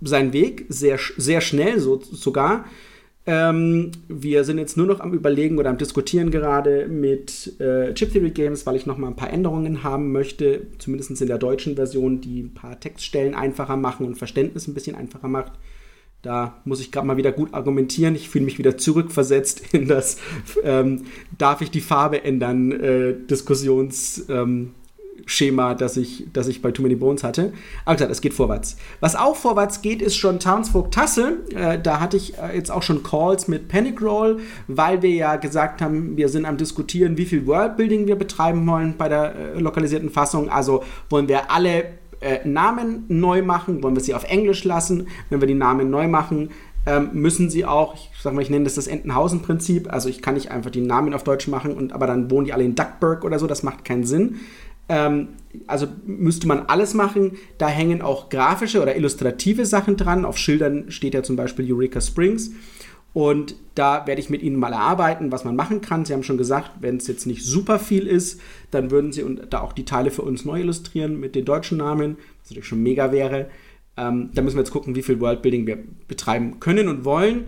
seinen 0.00 0.32
Weg 0.32 0.66
sehr, 0.68 0.98
sehr 1.16 1.40
schnell 1.40 1.80
so, 1.80 2.00
sogar. 2.00 2.64
Ähm, 3.26 3.92
wir 4.08 4.44
sind 4.44 4.58
jetzt 4.58 4.76
nur 4.76 4.86
noch 4.86 5.00
am 5.00 5.12
Überlegen 5.12 5.58
oder 5.58 5.68
am 5.70 5.78
Diskutieren 5.78 6.30
gerade 6.30 6.88
mit 6.88 7.60
äh, 7.60 7.92
Chip 7.94 8.12
Theory 8.12 8.30
Games, 8.30 8.64
weil 8.66 8.76
ich 8.76 8.86
noch 8.86 8.96
mal 8.96 9.08
ein 9.08 9.16
paar 9.16 9.30
Änderungen 9.30 9.84
haben 9.84 10.10
möchte, 10.10 10.66
zumindest 10.78 11.20
in 11.20 11.28
der 11.28 11.38
deutschen 11.38 11.76
Version, 11.76 12.20
die 12.20 12.40
ein 12.40 12.54
paar 12.54 12.80
Textstellen 12.80 13.34
einfacher 13.34 13.76
machen 13.76 14.06
und 14.06 14.16
Verständnis 14.16 14.66
ein 14.66 14.74
bisschen 14.74 14.96
einfacher 14.96 15.28
macht. 15.28 15.52
Da 16.22 16.60
muss 16.66 16.80
ich 16.80 16.92
gerade 16.92 17.06
mal 17.06 17.16
wieder 17.16 17.32
gut 17.32 17.54
argumentieren. 17.54 18.14
Ich 18.14 18.28
fühle 18.28 18.44
mich 18.44 18.58
wieder 18.58 18.76
zurückversetzt 18.76 19.62
in 19.72 19.88
das 19.88 20.18
ähm, 20.62 21.06
Darf 21.38 21.62
ich 21.62 21.70
die 21.70 21.80
Farbe 21.80 22.24
ändern? 22.24 22.72
Äh, 22.72 23.14
Diskussionsschema, 23.14 24.72
ähm, 25.72 25.78
das, 25.78 25.96
ich, 25.96 26.26
das 26.34 26.48
ich 26.48 26.60
bei 26.60 26.72
Too 26.72 26.82
Many 26.82 26.96
Bones 26.96 27.24
hatte. 27.24 27.54
Aber 27.86 27.94
gesagt, 27.94 28.12
es 28.12 28.20
geht 28.20 28.34
vorwärts. 28.34 28.76
Was 29.00 29.16
auch 29.16 29.34
vorwärts 29.34 29.80
geht, 29.80 30.02
ist 30.02 30.16
schon 30.16 30.40
Townsfolk 30.40 30.90
Tassel. 30.90 31.38
Äh, 31.54 31.78
da 31.80 32.00
hatte 32.00 32.18
ich 32.18 32.36
äh, 32.36 32.54
jetzt 32.54 32.70
auch 32.70 32.82
schon 32.82 33.02
Calls 33.02 33.48
mit 33.48 33.68
Panic 33.68 34.02
Roll, 34.02 34.40
weil 34.68 35.00
wir 35.00 35.10
ja 35.10 35.36
gesagt 35.36 35.80
haben, 35.80 36.18
wir 36.18 36.28
sind 36.28 36.44
am 36.44 36.58
diskutieren, 36.58 37.16
wie 37.16 37.24
viel 37.24 37.46
Worldbuilding 37.46 38.06
wir 38.06 38.16
betreiben 38.16 38.66
wollen 38.66 38.96
bei 38.98 39.08
der 39.08 39.34
äh, 39.34 39.58
lokalisierten 39.58 40.10
Fassung. 40.10 40.50
Also 40.50 40.84
wollen 41.08 41.28
wir 41.28 41.50
alle 41.50 41.99
äh, 42.20 42.46
Namen 42.46 43.04
neu 43.08 43.42
machen, 43.42 43.82
wollen 43.82 43.94
wir 43.94 44.02
sie 44.02 44.14
auf 44.14 44.24
Englisch 44.24 44.64
lassen. 44.64 45.08
Wenn 45.28 45.40
wir 45.40 45.48
die 45.48 45.54
Namen 45.54 45.90
neu 45.90 46.08
machen, 46.08 46.50
ähm, 46.86 47.10
müssen 47.12 47.50
sie 47.50 47.64
auch, 47.64 47.94
ich 47.94 48.10
sag 48.22 48.32
mal, 48.32 48.42
ich 48.42 48.50
nenne 48.50 48.64
das 48.64 48.74
das 48.74 48.86
Entenhausen-Prinzip. 48.86 49.92
Also 49.92 50.08
ich 50.08 50.22
kann 50.22 50.34
nicht 50.34 50.50
einfach 50.50 50.70
die 50.70 50.80
Namen 50.80 51.14
auf 51.14 51.24
Deutsch 51.24 51.48
machen, 51.48 51.74
und, 51.74 51.92
aber 51.92 52.06
dann 52.06 52.30
wohnen 52.30 52.46
die 52.46 52.52
alle 52.52 52.64
in 52.64 52.74
Duckburg 52.74 53.24
oder 53.24 53.38
so, 53.38 53.46
das 53.46 53.62
macht 53.62 53.84
keinen 53.84 54.04
Sinn. 54.04 54.36
Ähm, 54.88 55.28
also 55.66 55.86
müsste 56.04 56.48
man 56.48 56.66
alles 56.66 56.94
machen. 56.94 57.32
Da 57.58 57.68
hängen 57.68 58.02
auch 58.02 58.28
grafische 58.28 58.82
oder 58.82 58.96
illustrative 58.96 59.66
Sachen 59.66 59.96
dran. 59.96 60.24
Auf 60.24 60.36
Schildern 60.36 60.90
steht 60.90 61.14
ja 61.14 61.22
zum 61.22 61.36
Beispiel 61.36 61.72
Eureka 61.72 62.00
Springs. 62.00 62.52
Und 63.12 63.56
da 63.74 64.06
werde 64.06 64.20
ich 64.20 64.30
mit 64.30 64.42
Ihnen 64.42 64.56
mal 64.56 64.72
erarbeiten, 64.72 65.32
was 65.32 65.44
man 65.44 65.56
machen 65.56 65.80
kann. 65.80 66.04
Sie 66.04 66.12
haben 66.12 66.22
schon 66.22 66.38
gesagt, 66.38 66.70
wenn 66.80 66.96
es 66.96 67.08
jetzt 67.08 67.26
nicht 67.26 67.44
super 67.44 67.78
viel 67.78 68.06
ist, 68.06 68.40
dann 68.70 68.90
würden 68.90 69.12
Sie 69.12 69.24
da 69.48 69.60
auch 69.60 69.72
die 69.72 69.84
Teile 69.84 70.10
für 70.10 70.22
uns 70.22 70.44
neu 70.44 70.60
illustrieren 70.60 71.18
mit 71.18 71.34
den 71.34 71.44
deutschen 71.44 71.78
Namen, 71.78 72.18
was 72.40 72.50
natürlich 72.50 72.68
schon 72.68 72.82
mega 72.82 73.10
wäre. 73.10 73.48
Ähm, 73.96 74.30
da 74.34 74.42
müssen 74.42 74.56
wir 74.56 74.62
jetzt 74.62 74.70
gucken, 74.70 74.94
wie 74.94 75.02
viel 75.02 75.20
Worldbuilding 75.20 75.66
wir 75.66 75.78
betreiben 76.06 76.60
können 76.60 76.88
und 76.88 77.04
wollen. 77.04 77.46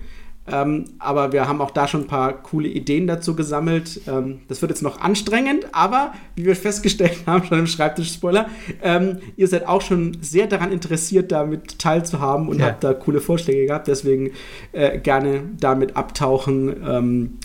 Ähm, 0.52 0.84
aber 0.98 1.32
wir 1.32 1.48
haben 1.48 1.60
auch 1.62 1.70
da 1.70 1.88
schon 1.88 2.02
ein 2.02 2.06
paar 2.06 2.42
coole 2.42 2.68
Ideen 2.68 3.06
dazu 3.06 3.34
gesammelt. 3.34 4.02
Ähm, 4.06 4.40
das 4.48 4.60
wird 4.60 4.70
jetzt 4.70 4.82
noch 4.82 5.00
anstrengend, 5.00 5.66
aber 5.72 6.12
wie 6.36 6.44
wir 6.44 6.54
festgestellt 6.54 7.20
haben, 7.26 7.44
schon 7.44 7.58
im 7.58 7.66
Schreibtisch-Spoiler, 7.66 8.48
ähm, 8.82 9.18
ihr 9.36 9.48
seid 9.48 9.66
auch 9.66 9.80
schon 9.80 10.18
sehr 10.20 10.46
daran 10.46 10.70
interessiert, 10.70 11.32
damit 11.32 11.78
teilzuhaben 11.78 12.48
und 12.48 12.60
ja. 12.60 12.66
habt 12.66 12.84
da 12.84 12.92
coole 12.92 13.20
Vorschläge 13.20 13.66
gehabt. 13.66 13.88
Deswegen 13.88 14.32
äh, 14.72 14.98
gerne 14.98 15.42
damit 15.58 15.96
abtauchen. 15.96 16.76
Ähm, 16.86 17.38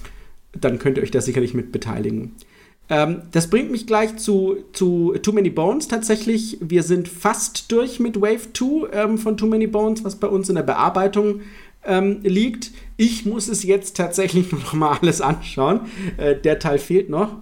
dann 0.59 0.79
könnt 0.79 0.97
ihr 0.97 1.03
euch 1.03 1.11
da 1.11 1.21
sicherlich 1.21 1.53
mit 1.53 1.71
beteiligen. 1.71 2.35
Ähm, 2.89 3.23
das 3.31 3.49
bringt 3.49 3.69
mich 3.69 3.85
gleich 3.85 4.15
zu, 4.17 4.57
zu 4.71 5.13
Too 5.21 5.33
Many 5.33 5.49
Bones 5.49 5.87
tatsächlich. 5.87 6.57
Wir 6.61 6.83
sind 6.83 7.07
fast 7.07 7.71
durch 7.71 7.99
mit 7.99 8.21
Wave 8.21 8.53
2 8.53 8.89
ähm, 8.93 9.17
von 9.17 9.35
Too 9.35 9.47
Many 9.47 9.67
Bones, 9.67 10.03
was 10.03 10.15
bei 10.15 10.27
uns 10.27 10.47
in 10.47 10.55
der 10.55 10.63
Bearbeitung 10.63 11.41
ähm, 11.87 12.19
liegt. 12.23 12.71
Ich 12.97 13.25
muss 13.25 13.47
es 13.47 13.63
jetzt 13.63 13.97
tatsächlich 13.97 14.51
noch 14.51 14.73
mal 14.73 14.97
alles 15.01 15.21
anschauen. 15.21 15.81
Äh, 16.17 16.35
der 16.35 16.59
Teil 16.59 16.77
fehlt 16.77 17.09
noch. 17.09 17.35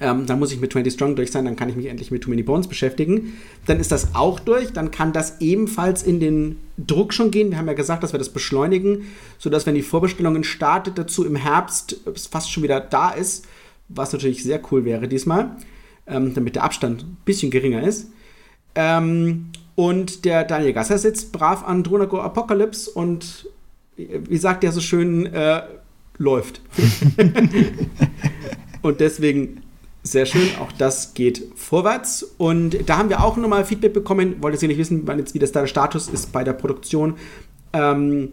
Ähm, 0.00 0.24
dann 0.24 0.38
muss 0.38 0.50
ich 0.50 0.60
mit 0.60 0.72
20 0.72 0.94
Strong 0.94 1.14
durch 1.14 1.30
sein, 1.30 1.44
dann 1.44 1.56
kann 1.56 1.68
ich 1.68 1.76
mich 1.76 1.86
endlich 1.86 2.10
mit 2.10 2.22
Too 2.22 2.30
Many 2.30 2.42
Bones 2.42 2.68
beschäftigen. 2.68 3.34
Dann 3.66 3.80
ist 3.80 3.92
das 3.92 4.14
auch 4.14 4.40
durch, 4.40 4.72
dann 4.72 4.90
kann 4.90 5.12
das 5.12 5.42
ebenfalls 5.42 6.02
in 6.02 6.20
den 6.20 6.58
Druck 6.78 7.12
schon 7.12 7.30
gehen. 7.30 7.50
Wir 7.50 7.58
haben 7.58 7.66
ja 7.66 7.74
gesagt, 7.74 8.02
dass 8.02 8.14
wir 8.14 8.18
das 8.18 8.30
beschleunigen, 8.30 9.02
sodass, 9.36 9.66
wenn 9.66 9.74
die 9.74 9.82
Vorbestellungen 9.82 10.42
startet, 10.42 10.96
dazu 10.96 11.26
im 11.26 11.36
Herbst 11.36 12.00
es 12.14 12.26
fast 12.26 12.50
schon 12.50 12.62
wieder 12.62 12.80
da 12.80 13.10
ist, 13.10 13.44
was 13.88 14.14
natürlich 14.14 14.42
sehr 14.42 14.60
cool 14.72 14.86
wäre 14.86 15.06
diesmal, 15.06 15.54
ähm, 16.06 16.32
damit 16.32 16.56
der 16.56 16.64
Abstand 16.64 17.02
ein 17.02 17.16
bisschen 17.26 17.50
geringer 17.50 17.82
ist. 17.82 18.06
Ähm, 18.74 19.50
und 19.74 20.24
der 20.24 20.44
Daniel 20.44 20.72
Gasser 20.72 20.96
sitzt 20.96 21.30
brav 21.30 21.62
an 21.62 21.82
Dronago 21.82 22.20
Apocalypse 22.20 22.90
und 22.90 23.48
wie 23.96 24.38
sagt 24.38 24.64
er 24.64 24.72
so 24.72 24.80
schön, 24.80 25.26
äh, 25.26 25.62
läuft. 26.18 26.60
und 28.82 29.00
deswegen 29.00 29.62
sehr 30.02 30.26
schön, 30.26 30.48
auch 30.60 30.70
das 30.72 31.14
geht 31.14 31.42
vorwärts. 31.56 32.22
Und 32.36 32.88
da 32.88 32.98
haben 32.98 33.08
wir 33.08 33.24
auch 33.24 33.36
nochmal 33.36 33.64
Feedback 33.64 33.94
bekommen. 33.94 34.42
Wollte 34.42 34.58
Sie 34.58 34.68
nicht 34.68 34.78
wissen, 34.78 35.06
wann 35.06 35.18
jetzt, 35.18 35.34
wie 35.34 35.38
das 35.38 35.52
da 35.52 35.60
der 35.60 35.66
Status 35.66 36.08
ist 36.08 36.32
bei 36.32 36.44
der 36.44 36.52
Produktion. 36.52 37.14
Ähm, 37.72 38.32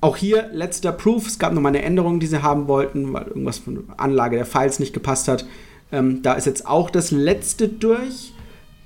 auch 0.00 0.16
hier 0.16 0.48
letzter 0.52 0.92
Proof. 0.92 1.26
Es 1.26 1.38
gab 1.38 1.52
nochmal 1.52 1.70
eine 1.70 1.82
Änderung, 1.82 2.20
die 2.20 2.26
sie 2.26 2.42
haben 2.42 2.66
wollten, 2.68 3.12
weil 3.12 3.26
irgendwas 3.26 3.58
von 3.58 3.74
der 3.74 4.00
Anlage 4.00 4.36
der 4.36 4.46
Files 4.46 4.78
nicht 4.78 4.94
gepasst 4.94 5.28
hat. 5.28 5.46
Ähm, 5.92 6.22
da 6.22 6.32
ist 6.32 6.46
jetzt 6.46 6.66
auch 6.66 6.90
das 6.90 7.10
letzte 7.10 7.68
durch. 7.68 8.32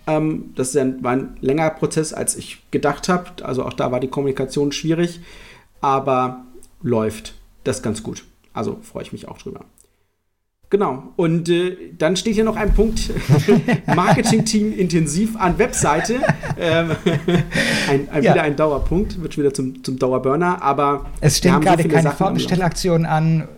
Ähm, 0.07 0.51
das 0.57 0.75
war 0.75 1.13
ein 1.13 1.37
längerer 1.41 1.71
Prozess, 1.71 2.13
als 2.13 2.37
ich 2.37 2.59
gedacht 2.71 3.09
habe. 3.09 3.31
Also 3.43 3.65
auch 3.65 3.73
da 3.73 3.93
war 3.93 4.01
die 4.01 4.09
Kommunikation 4.09 4.73
schwierig 4.73 5.21
aber 5.81 6.45
läuft 6.83 7.35
das 7.65 7.83
ganz 7.83 8.03
gut. 8.03 8.25
Also 8.53 8.79
freue 8.83 9.03
ich 9.03 9.13
mich 9.13 9.29
auch 9.29 9.39
drüber. 9.39 9.65
Genau. 10.71 11.03
Und 11.17 11.49
äh, 11.49 11.77
dann 11.97 12.17
steht 12.17 12.35
hier 12.35 12.45
noch 12.45 12.57
ein 12.57 12.75
Punkt: 12.75 13.11
Marketing-Team 13.87 14.77
intensiv 14.77 15.37
an 15.37 15.59
Webseite. 15.59 16.21
Ähm, 16.59 16.91
ein, 17.89 18.09
ein, 18.11 18.23
ja. 18.23 18.33
Wieder 18.33 18.43
ein 18.43 18.57
Dauerpunkt, 18.57 19.23
wird 19.23 19.39
wieder 19.39 19.55
zum, 19.55 19.83
zum 19.83 19.99
Dauerburner. 19.99 20.61
Aber 20.63 21.07
es 21.21 21.39
stehen 21.39 21.61
gerade 21.61 21.83
so 21.83 21.89
keine 21.89 22.11
Vorbestellaktionen 22.11 23.07
an. 23.07 23.49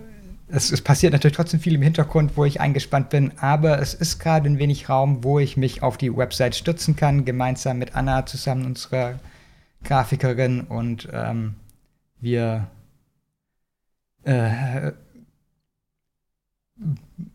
es, 0.48 0.70
es, 0.70 0.82
passiert 0.82 1.12
natürlich 1.12 1.36
trotzdem 1.36 1.58
viel 1.58 1.74
im 1.74 1.82
Hintergrund, 1.82 2.32
wo 2.36 2.44
ich 2.44 2.60
eingespannt 2.60 3.10
bin, 3.10 3.32
aber 3.38 3.80
es 3.80 3.94
ist 3.94 4.20
gerade 4.20 4.48
ein 4.48 4.58
wenig 4.58 4.88
Raum, 4.88 5.24
wo 5.24 5.40
ich 5.40 5.56
mich 5.56 5.82
auf 5.82 5.96
die 5.96 6.16
Website 6.16 6.54
stützen 6.54 6.94
kann, 6.94 7.24
gemeinsam 7.24 7.78
mit 7.78 7.96
Anna 7.96 8.24
zusammen, 8.24 8.66
unserer 8.66 9.18
Grafikerin, 9.82 10.60
und 10.60 11.08
ähm, 11.12 11.54
wir 12.20 12.70
äh, 14.24 14.92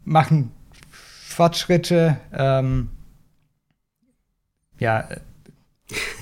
machen 0.04 0.52
Fortschritte. 0.90 2.18
Ähm, 2.32 2.90
ja, 4.80 5.02
äh, 5.02 5.20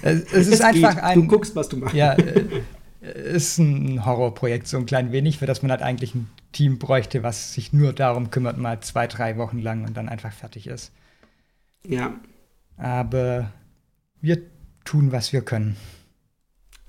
es, 0.01 0.21
es 0.21 0.47
ist 0.47 0.53
es 0.53 0.61
einfach 0.61 0.95
geht. 0.95 1.03
ein. 1.03 1.21
Du 1.21 1.27
guckst, 1.27 1.55
was 1.55 1.69
du 1.69 1.77
machst. 1.77 1.95
Ja, 1.95 2.13
äh, 2.13 2.61
ist 3.01 3.57
ein 3.57 4.05
Horrorprojekt, 4.05 4.67
so 4.67 4.77
ein 4.77 4.85
klein 4.85 5.11
wenig, 5.11 5.39
für 5.39 5.45
das 5.45 5.61
man 5.61 5.71
halt 5.71 5.81
eigentlich 5.81 6.15
ein 6.15 6.29
Team 6.53 6.79
bräuchte, 6.79 7.23
was 7.23 7.53
sich 7.53 7.73
nur 7.73 7.91
darum 7.91 8.31
kümmert, 8.31 8.57
mal 8.57 8.79
zwei, 8.79 9.07
drei 9.07 9.37
Wochen 9.37 9.59
lang 9.59 9.85
und 9.85 9.97
dann 9.97 10.07
einfach 10.07 10.31
fertig 10.31 10.67
ist. 10.67 10.91
Ja. 11.85 12.15
Aber 12.77 13.51
wir 14.21 14.41
tun, 14.85 15.11
was 15.11 15.33
wir 15.33 15.41
können. 15.41 15.75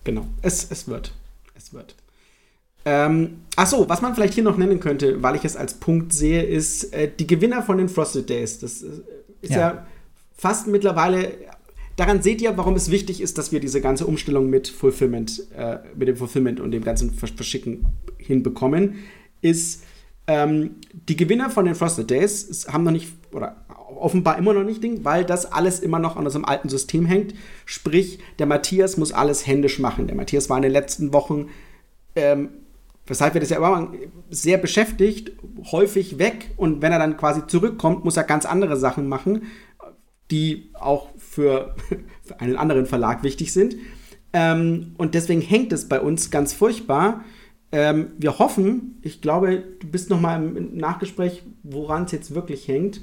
Genau, 0.05 0.27
es, 0.43 0.71
es 0.71 0.87
wird. 0.87 1.13
Es 1.55 1.73
wird. 1.73 1.95
Ähm, 2.85 3.43
achso, 3.57 3.89
was 3.89 4.03
man 4.03 4.15
vielleicht 4.15 4.35
hier 4.35 4.45
noch 4.45 4.59
nennen 4.59 4.79
könnte, 4.79 5.23
weil 5.23 5.37
ich 5.37 5.45
es 5.45 5.57
als 5.57 5.75
Punkt 5.75 6.13
sehe, 6.13 6.43
ist 6.43 6.93
äh, 6.93 7.11
die 7.19 7.27
Gewinner 7.27 7.63
von 7.63 7.79
den 7.79 7.89
Frosted 7.89 8.29
Days. 8.29 8.59
Das 8.59 8.83
äh, 8.83 8.89
ist 9.41 9.53
ja. 9.53 9.59
ja 9.59 9.87
fast 10.37 10.67
mittlerweile 10.67 11.33
daran 11.97 12.23
seht 12.23 12.41
ihr, 12.43 12.57
warum 12.57 12.75
es 12.75 12.91
wichtig 12.91 13.21
ist, 13.21 13.39
dass 13.39 13.53
wir 13.53 13.61
diese 13.61 13.81
ganze 13.81 14.07
Umstellung 14.07 14.51
mit 14.51 14.69
Fulfillment, 14.69 15.47
äh, 15.57 15.79
mit 15.97 16.09
dem 16.09 16.17
Fulfillment 16.17 16.61
und 16.61 16.71
dem 16.73 16.85
ganzen 16.85 17.13
Verschicken 17.13 17.87
hinbekommen, 18.19 18.97
ist 19.41 19.85
ähm, 20.27 20.77
die 20.93 21.17
Gewinner 21.17 21.51
von 21.51 21.67
den 21.67 21.75
Frosted 21.75 22.11
Days 22.11 22.67
haben 22.71 22.85
noch 22.85 22.93
nicht, 22.93 23.13
oder 23.33 23.64
offenbar 23.97 24.39
immer 24.39 24.53
noch 24.53 24.65
nicht 24.65 24.83
Ding, 24.83 25.05
weil 25.05 25.25
das 25.25 25.51
alles 25.51 25.81
immer 25.81 25.99
noch 25.99 26.17
an 26.17 26.25
unserem 26.25 26.45
alten 26.45 26.69
System 26.69 27.07
hängt. 27.07 27.35
Sprich, 27.65 28.19
der 28.39 28.47
Matthias 28.47 28.97
muss 28.97 29.13
alles 29.13 29.47
händisch 29.47 29.79
machen. 29.79 30.07
Der 30.07 30.17
Matthias 30.17 30.49
war 30.49 30.57
in 30.57 30.63
den 30.63 30.73
letzten 30.73 31.13
Wochen, 31.13 31.49
ähm, 32.17 32.51
weshalb 33.07 33.35
wir 33.35 33.41
das 33.41 33.51
ja 33.51 33.59
immer 33.59 33.93
sehr 34.31 34.59
beschäftigt, 34.59 35.33
häufig 35.71 36.19
weg 36.19 36.51
und 36.57 36.83
wenn 36.83 36.93
er 36.93 36.99
dann 36.99 37.17
quasi 37.17 37.47
zurückkommt, 37.47 38.05
muss 38.05 38.17
er 38.17 38.25
ganz 38.25 38.47
andere 38.47 38.77
Sachen 38.77 39.09
machen, 39.09 39.43
die 40.31 40.71
auch 40.75 41.11
für, 41.19 41.77
für 42.23 42.41
einen 42.41 42.57
anderen 42.57 42.87
Verlag 42.87 43.23
wichtig 43.23 43.53
sind. 43.53 43.77
Ähm, 44.33 44.95
und 44.99 45.15
deswegen 45.15 45.41
hängt 45.41 45.73
es 45.73 45.89
bei 45.89 46.01
uns 46.01 46.31
ganz 46.31 46.53
furchtbar. 46.55 47.25
Ähm, 47.71 48.13
wir 48.19 48.39
hoffen, 48.39 48.99
ich 49.03 49.21
glaube, 49.21 49.63
du 49.81 49.87
bist 49.87 50.11
noch 50.11 50.21
mal 50.21 50.37
im 50.43 50.77
Nachgespräch, 50.77 51.43
woran 51.63 52.05
es 52.05 52.13
jetzt 52.13 52.35
wirklich 52.35 52.67
hängt. 52.69 53.03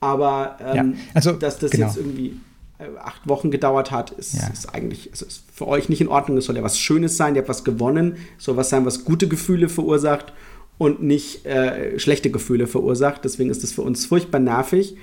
Aber 0.00 0.56
ähm, 0.60 0.94
ja, 0.94 1.00
also, 1.14 1.32
dass 1.32 1.58
das 1.58 1.70
genau. 1.70 1.86
jetzt 1.86 1.98
irgendwie 1.98 2.40
äh, 2.78 2.84
acht 2.98 3.28
Wochen 3.28 3.50
gedauert 3.50 3.90
hat, 3.90 4.10
ist, 4.12 4.34
ja. 4.34 4.48
ist 4.48 4.74
eigentlich 4.74 5.12
ist 5.12 5.44
für 5.52 5.68
euch 5.68 5.88
nicht 5.88 6.00
in 6.00 6.08
Ordnung. 6.08 6.38
Es 6.38 6.46
soll 6.46 6.56
ja 6.56 6.62
was 6.62 6.78
Schönes 6.78 7.16
sein, 7.16 7.34
ihr 7.34 7.40
habt 7.40 7.48
was 7.48 7.64
gewonnen, 7.64 8.16
es 8.38 8.44
soll 8.44 8.56
was 8.56 8.70
sein, 8.70 8.86
was 8.86 9.04
gute 9.04 9.28
Gefühle 9.28 9.68
verursacht 9.68 10.32
und 10.78 11.02
nicht 11.02 11.44
äh, 11.44 11.98
schlechte 11.98 12.30
Gefühle 12.30 12.66
verursacht. 12.66 13.24
Deswegen 13.24 13.50
ist 13.50 13.62
das 13.62 13.72
für 13.72 13.82
uns 13.82 14.06
furchtbar 14.06 14.40
nervig. 14.40 14.96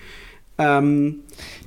Ähm, 0.58 1.20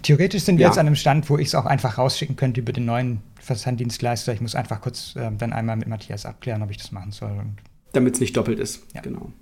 Theoretisch 0.03 0.43
sind 0.43 0.59
wir 0.59 0.65
ja. 0.65 0.69
jetzt 0.69 0.79
an 0.79 0.87
einem 0.89 0.97
Stand, 0.97 1.31
wo 1.31 1.39
ich 1.39 1.49
es 1.49 1.55
auch 1.55 1.67
einfach 1.67 1.99
rausschicken 1.99 2.35
könnte 2.35 2.61
über 2.61 2.73
den 2.73 2.87
neuen 2.87 3.21
Versanddienstleister. 3.41 4.33
Ich 4.33 4.41
muss 4.41 4.57
einfach 4.57 4.81
kurz 4.81 5.15
äh, 5.15 5.31
dann 5.39 5.53
einmal 5.53 5.77
mit 5.77 5.87
Matthias 5.87 6.27
abklären, 6.27 6.63
ob 6.63 6.71
ich 6.73 6.79
das 6.79 6.91
machen 6.91 7.13
soll. 7.13 7.31
Damit 7.93 8.15
es 8.15 8.21
nicht 8.21 8.37
doppelt 8.37 8.59
ist. 8.59 8.83
Ja. 8.95 9.01
Genau. 9.03 9.33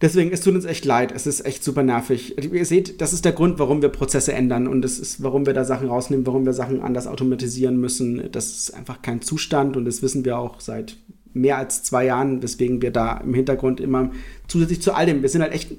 Deswegen, 0.00 0.30
es 0.30 0.42
tut 0.42 0.54
uns 0.54 0.64
echt 0.64 0.84
leid. 0.84 1.10
Es 1.12 1.26
ist 1.26 1.44
echt 1.44 1.64
super 1.64 1.82
nervig. 1.82 2.36
Ihr 2.52 2.64
seht, 2.64 3.00
das 3.00 3.12
ist 3.12 3.24
der 3.24 3.32
Grund, 3.32 3.58
warum 3.58 3.82
wir 3.82 3.88
Prozesse 3.88 4.32
ändern 4.32 4.68
und 4.68 4.82
das 4.82 4.98
ist, 4.98 5.22
warum 5.22 5.44
wir 5.44 5.54
da 5.54 5.64
Sachen 5.64 5.88
rausnehmen, 5.88 6.24
warum 6.24 6.46
wir 6.46 6.52
Sachen 6.52 6.82
anders 6.82 7.08
automatisieren 7.08 7.80
müssen. 7.80 8.30
Das 8.30 8.48
ist 8.48 8.74
einfach 8.74 9.02
kein 9.02 9.22
Zustand 9.22 9.76
und 9.76 9.86
das 9.86 10.00
wissen 10.00 10.24
wir 10.24 10.38
auch 10.38 10.60
seit 10.60 10.96
mehr 11.34 11.58
als 11.58 11.82
zwei 11.82 12.06
Jahren, 12.06 12.42
weswegen 12.42 12.80
wir 12.80 12.90
da 12.90 13.18
im 13.18 13.34
Hintergrund 13.34 13.80
immer 13.80 14.10
zusätzlich 14.46 14.82
zu 14.82 14.94
all 14.94 15.06
dem, 15.06 15.22
wir 15.22 15.28
sind 15.28 15.42
halt 15.42 15.52
echt 15.52 15.72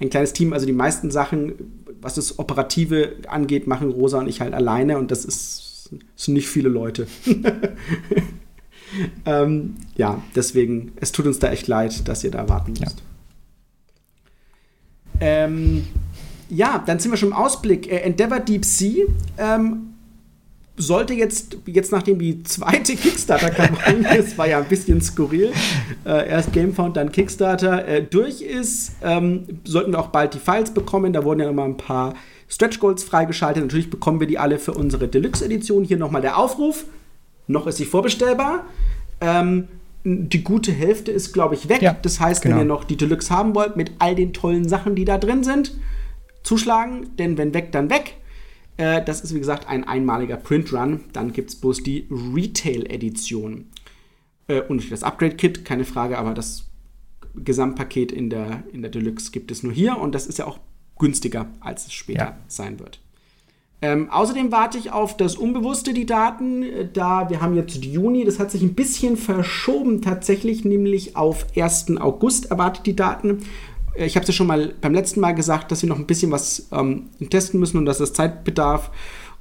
ein 0.00 0.10
kleines 0.10 0.32
Team, 0.32 0.52
also 0.52 0.66
die 0.66 0.72
meisten 0.72 1.10
Sachen, 1.10 1.54
was 2.00 2.14
das 2.14 2.38
Operative 2.38 3.16
angeht, 3.28 3.66
machen 3.66 3.90
Rosa 3.90 4.18
und 4.18 4.28
ich 4.28 4.40
halt 4.40 4.54
alleine 4.54 4.98
und 4.98 5.10
das 5.10 5.24
ist, 5.24 5.90
sind 6.16 6.34
nicht 6.34 6.48
viele 6.48 6.68
Leute. 6.68 7.06
ähm, 9.26 9.74
ja, 9.96 10.22
deswegen, 10.34 10.92
es 10.96 11.12
tut 11.12 11.26
uns 11.26 11.38
da 11.38 11.50
echt 11.50 11.66
leid, 11.66 12.08
dass 12.08 12.24
ihr 12.24 12.30
da 12.30 12.48
warten 12.48 12.72
müsst. 12.72 12.98
Ja. 12.98 13.11
Ähm, 15.20 15.86
ja, 16.48 16.82
dann 16.84 16.98
sind 16.98 17.10
wir 17.10 17.16
schon 17.16 17.30
im 17.30 17.34
Ausblick. 17.34 17.90
Äh, 17.90 18.00
Endeavor 18.00 18.40
Deep 18.40 18.64
Sea 18.64 19.06
ähm, 19.38 19.94
sollte 20.76 21.14
jetzt, 21.14 21.56
jetzt 21.66 21.92
nachdem 21.92 22.18
die 22.18 22.42
zweite 22.42 22.94
Kickstarter-Kampagne, 22.94 24.02
das 24.16 24.36
war 24.36 24.46
ja 24.48 24.58
ein 24.58 24.68
bisschen 24.68 25.00
skurril, 25.00 25.52
äh, 26.04 26.28
erst 26.28 26.52
Gamefound, 26.52 26.96
dann 26.96 27.12
Kickstarter, 27.12 27.86
äh, 27.86 28.02
durch 28.02 28.42
ist, 28.42 28.92
ähm, 29.02 29.60
sollten 29.64 29.92
wir 29.92 30.00
auch 30.00 30.08
bald 30.08 30.34
die 30.34 30.38
Files 30.38 30.72
bekommen. 30.72 31.12
Da 31.12 31.24
wurden 31.24 31.40
ja 31.40 31.48
immer 31.48 31.64
ein 31.64 31.76
paar 31.76 32.14
Stretch 32.48 32.78
Goals 32.78 33.02
freigeschaltet. 33.02 33.62
Natürlich 33.62 33.90
bekommen 33.90 34.20
wir 34.20 34.26
die 34.26 34.38
alle 34.38 34.58
für 34.58 34.72
unsere 34.72 35.08
Deluxe-Edition. 35.08 35.84
Hier 35.84 35.96
nochmal 35.96 36.22
der 36.22 36.36
Aufruf. 36.36 36.84
Noch 37.46 37.66
ist 37.66 37.78
sie 37.78 37.84
vorbestellbar. 37.86 38.66
Ähm, 39.20 39.68
die 40.04 40.42
gute 40.42 40.72
Hälfte 40.72 41.12
ist, 41.12 41.32
glaube 41.32 41.54
ich, 41.54 41.68
weg. 41.68 41.82
Ja, 41.82 41.94
das 41.94 42.18
heißt, 42.18 42.42
genau. 42.42 42.56
wenn 42.56 42.62
ihr 42.62 42.66
noch 42.66 42.84
die 42.84 42.96
Deluxe 42.96 43.30
haben 43.30 43.54
wollt, 43.54 43.76
mit 43.76 43.92
all 43.98 44.14
den 44.14 44.32
tollen 44.32 44.68
Sachen, 44.68 44.94
die 44.94 45.04
da 45.04 45.18
drin 45.18 45.44
sind, 45.44 45.78
zuschlagen. 46.42 47.16
Denn 47.18 47.38
wenn 47.38 47.54
weg, 47.54 47.72
dann 47.72 47.90
weg. 47.90 48.16
Äh, 48.76 49.04
das 49.04 49.20
ist 49.20 49.34
wie 49.34 49.38
gesagt 49.38 49.68
ein 49.68 49.84
einmaliger 49.84 50.36
Printrun. 50.36 51.04
Dann 51.12 51.32
gibt 51.32 51.50
es 51.50 51.56
bloß 51.56 51.82
die 51.82 52.08
Retail-Edition. 52.10 53.66
Äh, 54.48 54.62
und 54.62 54.90
das 54.90 55.02
Upgrade-Kit, 55.02 55.64
keine 55.64 55.84
Frage, 55.84 56.18
aber 56.18 56.34
das 56.34 56.68
Gesamtpaket 57.34 58.12
in 58.12 58.28
der, 58.30 58.64
in 58.72 58.82
der 58.82 58.90
Deluxe 58.90 59.30
gibt 59.30 59.50
es 59.50 59.62
nur 59.62 59.72
hier 59.72 59.98
und 59.98 60.14
das 60.14 60.26
ist 60.26 60.38
ja 60.38 60.46
auch 60.46 60.58
günstiger, 60.98 61.48
als 61.60 61.86
es 61.86 61.92
später 61.92 62.24
ja. 62.24 62.38
sein 62.46 62.78
wird. 62.78 63.00
Ähm, 63.84 64.10
außerdem 64.10 64.52
warte 64.52 64.78
ich 64.78 64.92
auf 64.92 65.16
das 65.16 65.34
Unbewusste, 65.34 65.92
die 65.92 66.06
Daten. 66.06 66.62
Äh, 66.62 66.88
da 66.92 67.28
wir 67.28 67.40
haben 67.40 67.56
jetzt 67.56 67.84
Juni, 67.84 68.24
das 68.24 68.38
hat 68.38 68.52
sich 68.52 68.62
ein 68.62 68.74
bisschen 68.74 69.16
verschoben 69.16 70.00
tatsächlich, 70.00 70.64
nämlich 70.64 71.16
auf 71.16 71.46
1. 71.56 71.96
August 71.98 72.52
erwartet 72.52 72.86
die 72.86 72.94
Daten. 72.94 73.42
Äh, 73.96 74.06
ich 74.06 74.14
habe 74.14 74.22
es 74.22 74.28
ja 74.28 74.34
schon 74.34 74.46
mal 74.46 74.72
beim 74.80 74.94
letzten 74.94 75.18
Mal 75.18 75.32
gesagt, 75.32 75.72
dass 75.72 75.82
wir 75.82 75.88
noch 75.88 75.98
ein 75.98 76.06
bisschen 76.06 76.30
was 76.30 76.68
ähm, 76.70 77.08
testen 77.28 77.58
müssen 77.58 77.76
und 77.76 77.86
dass 77.86 77.98
das 77.98 78.12
Zeit 78.12 78.44
bedarf. 78.44 78.92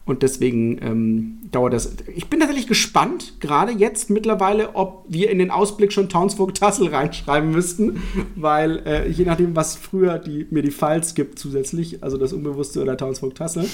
Und 0.04 0.24
deswegen 0.24 0.82
ähm, 0.82 1.40
dauert 1.52 1.74
das. 1.74 1.96
Ich 2.16 2.28
bin 2.28 2.40
tatsächlich 2.40 2.68
gespannt, 2.68 3.40
gerade 3.40 3.72
jetzt 3.72 4.10
mittlerweile, 4.10 4.76
ob 4.76 5.06
wir 5.08 5.30
in 5.30 5.38
den 5.38 5.52
Ausblick 5.52 5.94
schon 5.94 6.10
Townsfolk 6.10 6.56
Tassel 6.56 6.88
reinschreiben 6.88 7.52
müssten, 7.52 8.02
weil 8.36 8.82
äh, 8.86 9.10
je 9.10 9.26
nachdem, 9.26 9.56
was 9.56 9.76
früher 9.76 10.18
die, 10.18 10.48
mir 10.50 10.64
die 10.64 10.72
Files 10.72 11.14
gibt 11.14 11.38
zusätzlich, 11.38 12.04
also 12.04 12.18
das 12.18 12.34
Unbewusste 12.34 12.82
oder 12.82 12.98
Townsfolk 12.98 13.36
Tassel, 13.36 13.68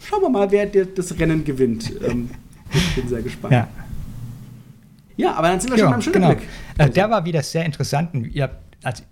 schauen 0.00 0.22
wir 0.22 0.30
mal, 0.30 0.50
wer 0.52 0.66
das 0.66 1.18
Rennen 1.18 1.44
gewinnt. 1.44 1.92
Ähm, 2.06 2.30
ich 2.72 2.94
bin 2.94 3.08
sehr 3.08 3.22
gespannt. 3.22 3.52
Ja. 3.52 3.68
ja, 5.16 5.34
aber 5.34 5.48
dann 5.48 5.60
sind 5.60 5.70
wir 5.70 5.78
ja, 5.78 5.84
schon 5.84 5.92
beim 5.92 6.02
Schulterblick. 6.02 6.38
Genau. 6.76 6.88
Äh, 6.88 6.92
der 6.92 7.10
war 7.10 7.24
wieder 7.24 7.42
sehr 7.42 7.64
interessant. 7.64 8.10
Ihr, 8.32 8.50
also 8.84 9.02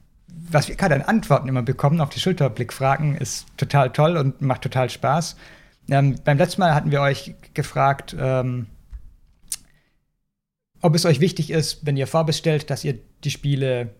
was 0.50 0.68
wir 0.68 0.76
gerade 0.76 0.94
an 0.94 1.02
Antworten 1.02 1.48
immer 1.48 1.62
bekommen 1.62 2.00
auf 2.00 2.10
die 2.10 2.20
Schulterblickfragen, 2.20 3.16
ist 3.16 3.46
total 3.56 3.90
toll 3.90 4.16
und 4.16 4.40
macht 4.40 4.62
total 4.62 4.88
Spaß. 4.88 5.36
Ähm, 5.88 6.16
beim 6.24 6.38
letzten 6.38 6.60
Mal 6.60 6.74
hatten 6.74 6.90
wir 6.90 7.00
euch 7.00 7.34
gefragt, 7.54 8.14
ähm, 8.18 8.66
ob 10.82 10.94
es 10.94 11.04
euch 11.04 11.20
wichtig 11.20 11.50
ist, 11.50 11.84
wenn 11.84 11.96
ihr 11.96 12.06
vorbestellt, 12.06 12.70
dass 12.70 12.84
ihr 12.84 12.98
die 13.24 13.30
Spiele 13.30 13.94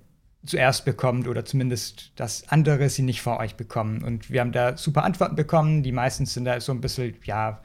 zuerst 0.46 0.84
bekommt 0.84 1.28
oder 1.28 1.44
zumindest, 1.44 2.12
dass 2.16 2.48
andere 2.48 2.88
sie 2.88 3.02
nicht 3.02 3.20
vor 3.20 3.38
euch 3.38 3.56
bekommen. 3.56 4.02
Und 4.02 4.30
wir 4.30 4.40
haben 4.40 4.52
da 4.52 4.76
super 4.76 5.04
Antworten 5.04 5.36
bekommen. 5.36 5.82
Die 5.82 5.92
meisten 5.92 6.24
sind 6.24 6.46
da 6.46 6.60
so 6.60 6.72
ein 6.72 6.80
bisschen, 6.80 7.14
ja, 7.24 7.60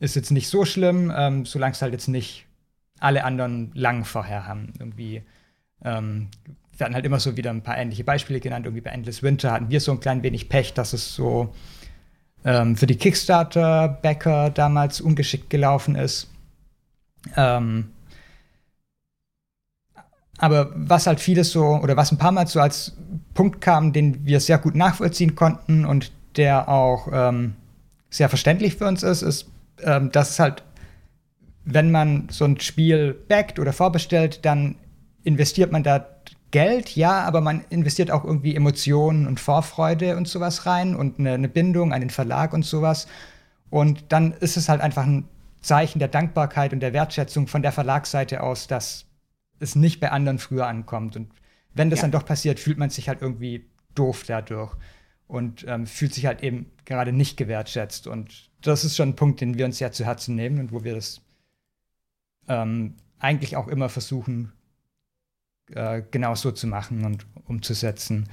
ist 0.00 0.16
jetzt 0.16 0.30
nicht 0.30 0.48
so 0.48 0.64
schlimm, 0.64 1.12
ähm, 1.16 1.46
solange 1.46 1.72
es 1.72 1.82
halt 1.82 1.92
jetzt 1.92 2.08
nicht 2.08 2.46
alle 2.98 3.24
anderen 3.24 3.70
lang 3.74 4.04
vorher 4.04 4.46
haben. 4.46 4.74
Irgendwie 4.78 5.22
ähm, 5.82 6.28
hatten 6.80 6.94
halt 6.94 7.04
immer 7.04 7.20
so 7.20 7.36
wieder 7.36 7.50
ein 7.50 7.62
paar 7.62 7.78
ähnliche 7.78 8.04
Beispiele 8.04 8.40
genannt. 8.40 8.66
Irgendwie 8.66 8.82
bei 8.82 8.90
Endless 8.90 9.22
Winter 9.22 9.52
hatten 9.52 9.70
wir 9.70 9.80
so 9.80 9.92
ein 9.92 10.00
klein 10.00 10.22
wenig 10.22 10.48
Pech, 10.48 10.74
dass 10.74 10.92
es 10.92 11.14
so 11.14 11.54
ähm, 12.44 12.76
für 12.76 12.86
die 12.86 12.96
Kickstarter-Backer 12.96 14.50
damals 14.50 15.00
ungeschickt 15.00 15.50
gelaufen 15.50 15.94
ist. 15.94 16.28
Ähm, 17.36 17.90
aber 20.38 20.70
was 20.74 21.06
halt 21.06 21.20
vieles 21.20 21.50
so, 21.50 21.64
oder 21.64 21.96
was 21.96 22.12
ein 22.12 22.18
paar 22.18 22.32
Mal 22.32 22.46
so 22.46 22.60
als 22.60 22.96
Punkt 23.34 23.60
kam, 23.60 23.92
den 23.92 24.24
wir 24.24 24.40
sehr 24.40 24.58
gut 24.58 24.74
nachvollziehen 24.74 25.34
konnten 25.34 25.84
und 25.84 26.12
der 26.36 26.68
auch 26.68 27.08
ähm, 27.12 27.56
sehr 28.08 28.28
verständlich 28.28 28.76
für 28.76 28.86
uns 28.86 29.02
ist, 29.02 29.20
ist, 29.20 29.50
ähm, 29.82 30.10
dass 30.10 30.38
halt, 30.38 30.64
wenn 31.64 31.90
man 31.90 32.28
so 32.30 32.46
ein 32.46 32.58
Spiel 32.58 33.12
backt 33.28 33.58
oder 33.58 33.74
vorbestellt, 33.74 34.44
dann 34.46 34.76
investiert 35.24 35.72
man 35.72 35.82
da 35.82 36.06
Geld, 36.50 36.96
ja, 36.96 37.22
aber 37.22 37.40
man 37.40 37.64
investiert 37.70 38.10
auch 38.10 38.24
irgendwie 38.24 38.56
Emotionen 38.56 39.26
und 39.26 39.38
Vorfreude 39.38 40.16
und 40.16 40.26
sowas 40.26 40.66
rein 40.66 40.96
und 40.96 41.18
eine, 41.18 41.32
eine 41.32 41.48
Bindung 41.48 41.92
an 41.92 42.00
den 42.00 42.10
Verlag 42.10 42.52
und 42.52 42.64
sowas. 42.64 43.06
Und 43.70 44.06
dann 44.08 44.32
ist 44.32 44.56
es 44.56 44.68
halt 44.68 44.80
einfach 44.80 45.04
ein 45.04 45.28
Zeichen 45.60 45.98
der 45.98 46.08
Dankbarkeit 46.08 46.72
und 46.72 46.80
der 46.80 46.92
Wertschätzung 46.92 47.46
von 47.46 47.62
der 47.62 47.72
Verlagsseite 47.72 48.42
aus, 48.42 48.66
dass 48.66 49.06
es 49.60 49.76
nicht 49.76 50.00
bei 50.00 50.10
anderen 50.10 50.38
früher 50.38 50.66
ankommt. 50.66 51.16
Und 51.16 51.30
wenn 51.74 51.90
das 51.90 51.98
ja. 51.98 52.02
dann 52.02 52.12
doch 52.12 52.24
passiert, 52.24 52.58
fühlt 52.58 52.78
man 52.78 52.90
sich 52.90 53.08
halt 53.08 53.22
irgendwie 53.22 53.66
doof 53.94 54.24
dadurch 54.26 54.74
und 55.28 55.64
ähm, 55.68 55.86
fühlt 55.86 56.14
sich 56.14 56.26
halt 56.26 56.42
eben 56.42 56.70
gerade 56.84 57.12
nicht 57.12 57.36
gewertschätzt. 57.36 58.06
Und 58.06 58.50
das 58.62 58.84
ist 58.84 58.96
schon 58.96 59.10
ein 59.10 59.16
Punkt, 59.16 59.40
den 59.40 59.56
wir 59.56 59.66
uns 59.66 59.78
ja 59.78 59.92
zu 59.92 60.04
Herzen 60.04 60.34
nehmen 60.34 60.58
und 60.58 60.72
wo 60.72 60.82
wir 60.82 60.94
das 60.94 61.20
ähm, 62.48 62.96
eigentlich 63.18 63.56
auch 63.56 63.68
immer 63.68 63.88
versuchen, 63.88 64.52
äh, 65.74 66.02
genau 66.10 66.34
so 66.34 66.50
zu 66.50 66.66
machen 66.66 67.04
und 67.04 67.26
umzusetzen. 67.46 68.28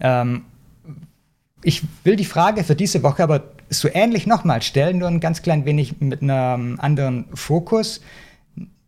Ähm, 0.00 0.44
ich 1.62 1.82
will 2.04 2.16
die 2.16 2.24
Frage 2.24 2.64
für 2.64 2.74
diese 2.74 3.02
Woche 3.02 3.22
aber 3.22 3.42
so 3.68 3.88
ähnlich 3.92 4.26
nochmal 4.26 4.62
stellen, 4.62 4.98
nur 4.98 5.08
ein 5.08 5.20
ganz 5.20 5.42
klein 5.42 5.64
wenig 5.64 6.00
mit 6.00 6.22
einem 6.22 6.78
anderen 6.80 7.26
Fokus, 7.34 8.00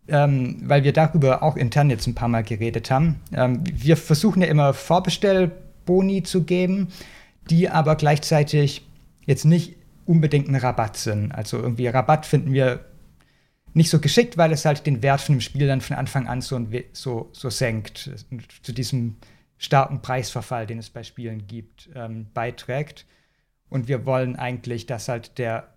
ähm, 0.09 0.57
weil 0.65 0.83
wir 0.83 0.93
darüber 0.93 1.43
auch 1.43 1.57
intern 1.57 1.91
jetzt 1.91 2.07
ein 2.07 2.15
paar 2.15 2.29
Mal 2.29 2.43
geredet 2.43 2.91
haben. 2.91 3.21
Ähm, 3.33 3.63
wir 3.73 3.97
versuchen 3.97 4.43
ja 4.43 4.49
immer 4.49 4.75
Vorbestellboni 4.75 6.23
zu 6.23 6.45
geben, 6.45 6.89
die 7.51 7.69
aber 7.69 7.97
gleichzeitig 7.97 8.87
jetzt 9.27 9.45
nicht 9.45 9.77
unbedingt 10.07 10.49
ein 10.49 10.57
Rabatt 10.57 10.97
sind. 10.97 11.33
Also 11.33 11.59
irgendwie 11.59 11.87
Rabatt 11.87 12.27
finden 12.27 12.53
wir 12.53 12.81
nicht 13.75 13.91
so 13.91 14.01
geschickt, 14.01 14.37
weil 14.37 14.53
es 14.53 14.65
halt 14.65 14.87
den 14.87 15.03
Wert 15.03 15.21
von 15.21 15.37
dem 15.37 15.41
Spiel 15.41 15.67
dann 15.67 15.81
von 15.81 15.97
Anfang 15.97 16.27
an 16.29 16.41
so, 16.41 16.61
so, 16.93 17.31
so 17.33 17.51
senkt, 17.51 18.11
zu 18.63 18.73
diesem 18.73 19.17
starken 19.57 20.03
Preisverfall, 20.03 20.67
den 20.67 20.79
es 20.79 20.91
bei 20.91 21.03
Spielen 21.03 21.47
gibt, 21.47 21.89
ähm, 21.95 22.27
beiträgt. 22.35 23.07
Und 23.69 23.89
wir 23.89 24.05
wollen 24.05 24.37
eigentlich, 24.37 24.87
dass 24.87 25.09
halt 25.09 25.39
der 25.39 25.75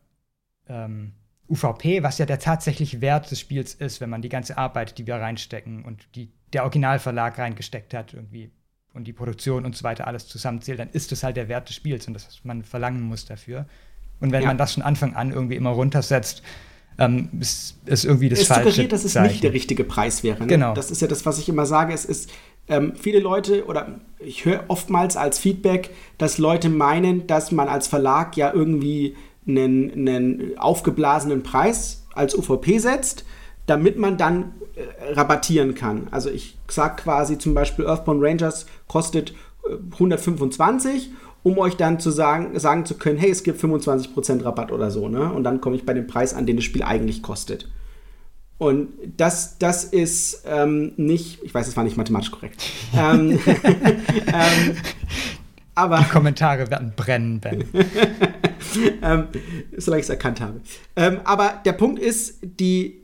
ähm, 0.67 1.13
UVP, 1.47 2.03
was 2.03 2.17
ja 2.17 2.25
der 2.25 2.39
tatsächliche 2.39 3.01
Wert 3.01 3.29
des 3.31 3.39
Spiels 3.39 3.73
ist, 3.75 4.01
wenn 4.01 4.09
man 4.09 4.21
die 4.21 4.29
ganze 4.29 4.57
Arbeit, 4.57 4.97
die 4.97 5.07
wir 5.07 5.15
reinstecken 5.15 5.85
und 5.85 6.07
die 6.15 6.31
der 6.53 6.63
Originalverlag 6.63 7.37
reingesteckt 7.37 7.93
hat, 7.93 8.13
irgendwie 8.13 8.51
und 8.93 9.05
die 9.05 9.13
Produktion 9.13 9.65
und 9.65 9.75
so 9.75 9.83
weiter 9.83 10.07
alles 10.07 10.27
zusammenzählt, 10.27 10.79
dann 10.79 10.89
ist 10.89 11.11
es 11.11 11.23
halt 11.23 11.35
der 11.35 11.49
Wert 11.49 11.67
des 11.67 11.75
Spiels 11.75 12.07
und 12.07 12.13
das, 12.13 12.27
was 12.27 12.43
man 12.45 12.63
verlangen 12.63 13.01
muss 13.01 13.25
dafür. 13.25 13.67
Und 14.21 14.31
wenn 14.31 14.41
ja. 14.41 14.47
man 14.47 14.57
das 14.57 14.73
von 14.73 14.83
Anfang 14.83 15.15
an 15.15 15.31
irgendwie 15.31 15.55
immer 15.55 15.71
runtersetzt, 15.71 16.41
ähm, 16.97 17.29
ist, 17.39 17.77
ist 17.85 18.05
irgendwie 18.05 18.29
das 18.29 18.39
es 18.39 18.47
falsche 18.47 18.69
suggeriert, 18.69 18.91
dass 18.93 19.03
es 19.03 19.13
Zeichen. 19.13 19.27
nicht 19.27 19.43
der 19.43 19.53
richtige 19.53 19.83
Preis 19.83 20.23
wäre. 20.23 20.39
Ne? 20.41 20.47
Genau. 20.47 20.73
Das 20.73 20.91
ist 20.91 21.01
ja 21.01 21.07
das, 21.07 21.25
was 21.25 21.39
ich 21.39 21.49
immer 21.49 21.65
sage. 21.65 21.93
Es 21.93 22.05
ist 22.05 22.29
ähm, 22.67 22.93
viele 22.95 23.19
Leute 23.19 23.65
oder 23.65 23.99
ich 24.19 24.45
höre 24.45 24.63
oftmals 24.69 25.17
als 25.17 25.37
Feedback, 25.39 25.89
dass 26.17 26.37
Leute 26.37 26.69
meinen, 26.69 27.27
dass 27.27 27.51
man 27.51 27.67
als 27.67 27.87
Verlag 27.87 28.37
ja 28.37 28.53
irgendwie 28.53 29.15
einen, 29.47 29.91
einen 29.91 30.57
aufgeblasenen 30.57 31.43
Preis 31.43 32.05
als 32.13 32.35
UVP 32.35 32.79
setzt, 32.79 33.25
damit 33.67 33.97
man 33.97 34.17
dann 34.17 34.53
äh, 34.75 35.13
rabattieren 35.13 35.75
kann. 35.75 36.07
Also 36.11 36.29
ich 36.29 36.57
sage 36.67 37.03
quasi 37.03 37.37
zum 37.37 37.53
Beispiel 37.53 37.85
Earthbound 37.85 38.23
Rangers 38.23 38.65
kostet 38.87 39.33
äh, 39.67 39.75
125 39.93 41.11
um 41.45 41.59
euch 41.59 41.77
dann 41.77 41.99
zu 41.99 42.09
sagen, 42.09 42.59
sagen 42.59 42.85
zu 42.85 42.95
können, 42.95 43.19
hey, 43.19 43.29
es 43.29 43.43
gibt 43.43 43.63
25% 43.63 44.43
Rabatt 44.43 44.71
oder 44.71 44.89
so, 44.89 45.09
ne? 45.09 45.31
Und 45.31 45.43
dann 45.43 45.61
komme 45.61 45.75
ich 45.75 45.85
bei 45.85 45.93
dem 45.93 46.07
Preis 46.07 46.33
an, 46.33 46.47
den 46.47 46.55
das 46.55 46.65
Spiel 46.65 46.81
eigentlich 46.81 47.21
kostet. 47.21 47.69
Und 48.57 48.93
das, 49.15 49.59
das 49.59 49.83
ist 49.83 50.43
ähm, 50.47 50.93
nicht, 50.97 51.43
ich 51.43 51.53
weiß, 51.53 51.67
es 51.67 51.77
war 51.77 51.83
nicht 51.83 51.97
mathematisch 51.97 52.31
korrekt. 52.31 52.63
ähm, 52.97 53.37
ähm, 53.45 54.75
aber 55.75 55.99
Die 55.99 56.09
Kommentare 56.09 56.67
werden 56.71 56.93
brennen, 56.95 57.39
Ben. 57.39 57.63
ähm, 59.03 59.27
solange 59.77 59.99
ich 59.99 60.05
es 60.05 60.09
erkannt 60.09 60.41
habe. 60.41 60.61
Ähm, 60.95 61.19
aber 61.25 61.61
der 61.63 61.73
Punkt 61.73 61.99
ist, 61.99 62.39
die, 62.41 63.03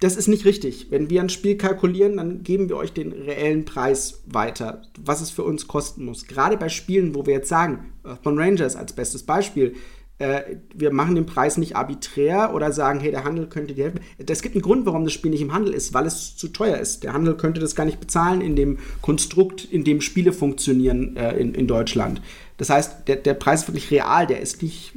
das 0.00 0.16
ist 0.16 0.28
nicht 0.28 0.46
richtig. 0.46 0.90
Wenn 0.90 1.10
wir 1.10 1.20
ein 1.20 1.28
Spiel 1.28 1.56
kalkulieren, 1.56 2.16
dann 2.16 2.42
geben 2.42 2.68
wir 2.68 2.76
euch 2.76 2.92
den 2.92 3.12
reellen 3.12 3.66
Preis 3.66 4.22
weiter, 4.26 4.82
was 4.98 5.20
es 5.20 5.30
für 5.30 5.44
uns 5.44 5.68
kosten 5.68 6.04
muss. 6.04 6.26
Gerade 6.26 6.56
bei 6.56 6.70
Spielen, 6.70 7.14
wo 7.14 7.26
wir 7.26 7.34
jetzt 7.34 7.48
sagen, 7.48 7.92
Earthbound 8.04 8.38
Rangers 8.38 8.76
als 8.76 8.94
bestes 8.94 9.22
Beispiel, 9.22 9.74
äh, 10.20 10.56
wir 10.74 10.92
machen 10.92 11.14
den 11.14 11.26
Preis 11.26 11.58
nicht 11.58 11.76
arbiträr 11.76 12.54
oder 12.54 12.72
sagen, 12.72 13.00
hey, 13.00 13.10
der 13.10 13.24
Handel 13.24 13.46
könnte 13.46 13.74
dir 13.74 13.84
helfen. 13.84 14.00
Es 14.26 14.42
gibt 14.42 14.54
einen 14.54 14.62
Grund, 14.62 14.86
warum 14.86 15.04
das 15.04 15.12
Spiel 15.12 15.30
nicht 15.30 15.42
im 15.42 15.52
Handel 15.52 15.74
ist, 15.74 15.92
weil 15.92 16.06
es 16.06 16.36
zu 16.36 16.48
teuer 16.48 16.78
ist. 16.78 17.04
Der 17.04 17.12
Handel 17.12 17.36
könnte 17.36 17.60
das 17.60 17.74
gar 17.74 17.84
nicht 17.84 18.00
bezahlen 18.00 18.40
in 18.40 18.56
dem 18.56 18.78
Konstrukt, 19.02 19.64
in 19.64 19.84
dem 19.84 20.00
Spiele 20.00 20.32
funktionieren 20.32 21.16
äh, 21.16 21.36
in, 21.36 21.54
in 21.54 21.66
Deutschland. 21.66 22.22
Das 22.56 22.70
heißt, 22.70 23.08
der, 23.08 23.16
der 23.16 23.34
Preis 23.34 23.62
ist 23.62 23.68
wirklich 23.68 23.90
real, 23.90 24.26
der 24.26 24.40
ist 24.40 24.62
nicht 24.62 24.92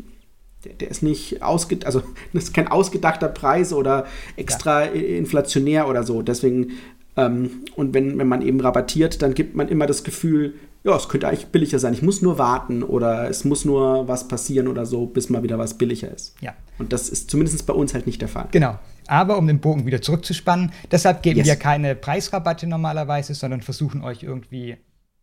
der, 0.64 0.74
der, 0.74 0.90
ist 0.90 1.04
nicht 1.04 1.42
ausgedacht, 1.42 1.86
also 1.86 2.04
das 2.34 2.46
ist 2.46 2.54
kein 2.54 2.68
ausgedachter 2.68 3.28
Preis 3.28 3.74
oder 3.74 4.06
extra 4.36 4.86
ja. 4.86 4.92
inflationär 4.92 5.88
oder 5.88 6.04
so. 6.04 6.22
Deswegen, 6.22 6.72
ähm, 7.16 7.64
und 7.76 7.94
wenn, 7.94 8.18
wenn 8.18 8.28
man 8.28 8.42
eben 8.42 8.60
rabattiert, 8.60 9.22
dann 9.22 9.34
gibt 9.34 9.56
man 9.56 9.68
immer 9.68 9.86
das 9.86 10.04
Gefühl, 10.04 10.56
ja, 10.84 10.96
es 10.98 11.08
könnte 11.08 11.28
eigentlich 11.28 11.48
billiger 11.48 11.80
sein. 11.80 11.94
Ich 11.94 12.02
muss 12.02 12.22
nur 12.22 12.38
warten 12.38 12.84
oder 12.84 13.30
es 13.30 13.46
muss 13.46 13.64
nur 13.64 14.08
was 14.08 14.28
passieren 14.28 14.68
oder 14.68 14.86
so, 14.86 15.06
bis 15.06 15.30
mal 15.30 15.42
wieder 15.42 15.58
was 15.58 15.78
billiger 15.78 16.12
ist. 16.12 16.36
Ja. 16.42 16.54
Und 16.78 16.92
das 16.92 17.10
ist 17.10 17.32
zumindest 17.32 17.66
bei 17.66 17.74
uns 17.74 17.94
halt 17.94 18.06
nicht 18.06 18.22
der 18.22 18.28
Fall. 18.28 18.48
Genau. 18.52 18.78
Aber 19.08 19.38
um 19.38 19.48
den 19.48 19.60
Bogen 19.60 19.86
wieder 19.86 20.02
zurückzuspannen, 20.02 20.72
deshalb 20.92 21.24
geben 21.24 21.38
yes. 21.38 21.48
wir 21.48 21.56
keine 21.56 21.96
Preisrabatte 21.96 22.68
normalerweise, 22.68 23.34
sondern 23.34 23.62
versuchen 23.62 24.04
euch 24.04 24.24
irgendwie 24.24 24.78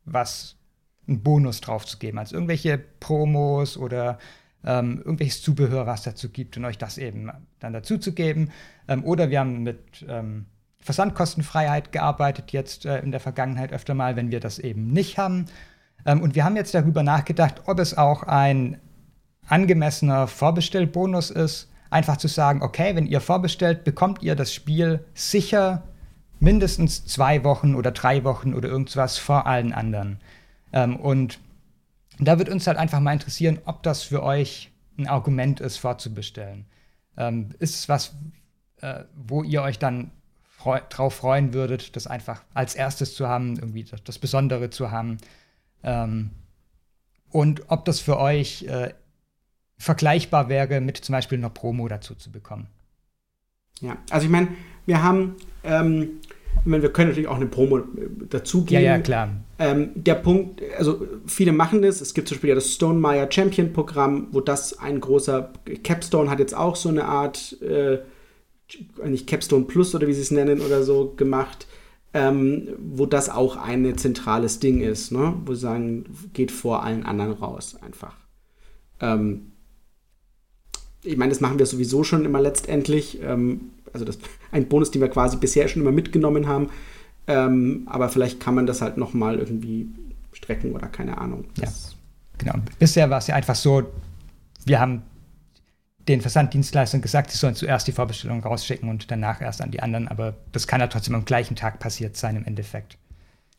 was, 0.05 0.57
einen 1.07 1.23
Bonus 1.23 1.61
drauf 1.61 1.85
zu 1.85 1.99
geben. 1.99 2.19
Also 2.19 2.37
irgendwelche 2.37 2.79
Promos 2.79 3.77
oder 3.77 4.19
ähm, 4.65 4.99
irgendwelches 4.99 5.43
Zubehör, 5.43 5.87
was 5.87 6.03
dazu 6.03 6.29
gibt 6.29 6.57
und 6.57 6.65
euch 6.65 6.79
das 6.79 6.99
eben 6.99 7.31
dann 7.59 7.73
dazu 7.73 7.99
zu 7.99 8.13
geben. 8.13 8.51
Ähm, 8.89 9.05
oder 9.05 9.31
wir 9.31 9.41
haben 9.41 9.63
mit 9.63 10.05
ähm, 10.09 10.47
Versandkostenfreiheit 10.81 11.93
gearbeitet, 11.93 12.53
jetzt 12.53 12.87
äh, 12.87 13.01
in 13.01 13.11
der 13.11 13.21
Vergangenheit 13.21 13.73
öfter 13.73 13.95
mal, 13.95 14.17
wenn 14.17 14.31
wir 14.31 14.41
das 14.41 14.59
eben 14.59 14.93
nicht 14.93 15.19
haben. 15.19 15.47
Ähm, 16.07 16.23
und 16.23 16.35
wir 16.35 16.45
haben 16.45 16.57
jetzt 16.57 16.75
darüber 16.75 17.03
nachgedacht, 17.03 17.63
ob 17.67 17.79
es 17.79 17.97
auch 17.97 18.23
ein 18.23 18.79
angemessener 19.47 20.27
Vorbestellbonus 20.27 21.31
ist, 21.31 21.69
einfach 21.91 22.17
zu 22.17 22.29
sagen, 22.29 22.63
okay, 22.63 22.95
wenn 22.95 23.07
ihr 23.07 23.21
vorbestellt, 23.21 23.85
bekommt 23.85 24.23
ihr 24.23 24.37
das 24.37 24.55
Spiel 24.55 25.05
sicher 25.15 25.83
mindestens 26.39 27.05
zwei 27.05 27.45
Wochen 27.45 27.75
oder 27.75 27.91
drei 27.91 28.25
Wochen 28.25 28.55
oder 28.55 28.69
irgendwas 28.69 29.19
vor 29.19 29.47
allen 29.47 29.73
anderen. 29.73 30.21
Ähm, 30.73 30.97
und 30.97 31.39
da 32.27 32.39
wird 32.39 32.49
uns 32.49 32.67
halt 32.67 32.79
einfach 32.79 33.01
mal 33.01 33.13
interessieren, 33.13 33.59
ob 33.65 33.83
das 33.83 34.03
für 34.03 34.23
euch 34.23 34.71
ein 34.99 35.07
Argument 35.07 35.61
ist, 35.61 35.79
vorzubestellen. 35.79 36.67
Ähm, 37.17 37.51
ist 37.59 37.75
es 37.75 37.89
was, 37.89 38.15
äh, 38.81 39.05
wo 39.15 39.43
ihr 39.43 39.63
euch 39.63 39.79
dann 39.79 40.11
freu 40.43 40.81
drauf 40.89 41.15
freuen 41.15 41.55
würdet, 41.55 41.97
das 41.97 42.07
einfach 42.07 42.43
als 42.53 42.75
erstes 42.75 43.15
zu 43.15 43.29
haben, 43.29 43.57
irgendwie 43.57 43.85
das, 43.85 44.03
das 44.05 44.19
Besondere 44.19 44.71
zu 44.71 44.91
haben? 44.91 45.19
Ähm, 45.83 46.31
und 47.31 47.71
ob 47.71 47.85
das 47.85 48.01
für 48.01 48.19
euch 48.19 48.65
äh, 48.65 48.93
vergleichbar 49.79 50.49
wäre, 50.49 50.81
mit 50.81 50.99
zum 50.99 51.15
Beispiel 51.15 51.39
einer 51.39 51.51
Promo 51.51 51.89
dazu 51.89 52.15
zu 52.15 52.31
bekommen. 52.31 52.69
Ja, 53.81 53.97
also 54.11 54.27
ich 54.27 54.31
meine, 54.31 54.49
wir 54.85 55.03
haben 55.03 55.37
ähm, 55.65 56.21
ich 56.61 56.67
meine, 56.67 56.83
wir 56.83 56.93
können 56.93 57.09
natürlich 57.09 57.29
auch 57.29 57.37
eine 57.37 57.47
Promo 57.47 57.79
äh, 57.79 57.83
dazugeben. 58.29 58.83
Ja, 58.83 58.97
ja, 58.97 58.99
klar. 58.99 59.31
Ähm, 59.59 59.91
der 59.95 60.15
Punkt, 60.15 60.63
also 60.79 61.07
viele 61.27 61.53
machen 61.53 61.83
das. 61.83 62.01
Es 62.01 62.15
gibt 62.15 62.29
zum 62.29 62.37
Beispiel 62.37 62.51
ja 62.51 62.55
das 62.55 62.73
Stonemeyer 62.73 63.31
Champion 63.31 63.73
Programm, 63.73 64.29
wo 64.33 64.41
das 64.41 64.79
ein 64.79 65.01
großer, 65.01 65.53
Capstone 65.85 66.31
hat 66.31 66.39
jetzt 66.39 66.55
auch 66.55 66.77
so 66.77 66.89
eine 66.89 67.05
Art, 67.07 67.61
äh, 67.63 67.99
nicht 69.05 69.27
Capstone 69.27 69.65
Plus 69.65 69.95
oder 69.95 70.07
wie 70.07 70.13
sie 70.13 70.23
es 70.23 70.31
nennen 70.31 70.61
oder 70.61 70.83
so 70.83 71.15
gemacht, 71.17 71.67
ähm, 72.15 72.69
wo 72.79 73.07
das 73.07 73.29
auch 73.29 73.57
ein 73.57 73.97
zentrales 73.97 74.61
Ding 74.61 74.81
ist, 74.81 75.13
ne? 75.13 75.35
wo 75.45 75.55
sie 75.55 75.61
sagen, 75.61 76.05
geht 76.33 76.51
vor 76.51 76.83
allen 76.83 77.05
anderen 77.05 77.33
raus 77.33 77.77
einfach. 77.81 78.17
Ähm, 79.01 79.53
ich 81.03 81.17
meine, 81.17 81.31
das 81.31 81.41
machen 81.41 81.59
wir 81.59 81.67
sowieso 81.67 82.05
schon 82.05 82.25
immer 82.25 82.41
letztendlich. 82.41 83.21
Ähm, 83.23 83.71
also 83.93 84.05
das 84.05 84.19
ein 84.51 84.69
Bonus, 84.69 84.91
den 84.91 85.01
wir 85.01 85.09
quasi 85.09 85.37
bisher 85.37 85.69
schon 85.69 85.83
immer 85.83 85.93
mitgenommen 85.93 86.47
haben. 86.47 86.71
Ähm, 87.27 87.87
aber 87.87 88.09
vielleicht 88.09 88.41
kann 88.41 88.55
man 88.55 88.67
das 88.67 88.81
halt 88.83 88.97
noch 88.97 89.15
mal 89.15 89.39
irgendwie 89.39 89.89
strecken 90.33 90.73
oder 90.73 90.89
keine 90.89 91.19
Ahnung. 91.19 91.45
ja, 91.57 91.69
genau. 92.39 92.55
Bisher 92.79 93.11
war 93.11 93.19
es 93.19 93.27
ja 93.27 93.35
einfach 93.35 93.55
so, 93.55 93.85
wir 94.65 94.81
haben 94.81 95.03
den 96.09 96.21
Versanddienstleistern 96.21 97.03
gesagt, 97.03 97.31
sie 97.31 97.39
sollen 97.39 97.55
zuerst 97.55 97.87
die 97.87 97.93
Vorbestellung 97.93 98.41
rausschicken 98.43 98.89
und 98.89 99.11
danach 99.11 99.41
erst 99.41 99.61
an 99.61 99.71
die 99.71 99.81
anderen, 99.81 100.09
aber 100.09 100.35
das 100.53 100.67
kann 100.67 100.81
ja 100.81 100.87
trotzdem 100.87 101.15
am 101.15 101.25
gleichen 101.25 101.57
Tag 101.57 101.79
passiert 101.79 102.17
sein 102.17 102.37
im 102.37 102.45
Endeffekt. 102.45 102.97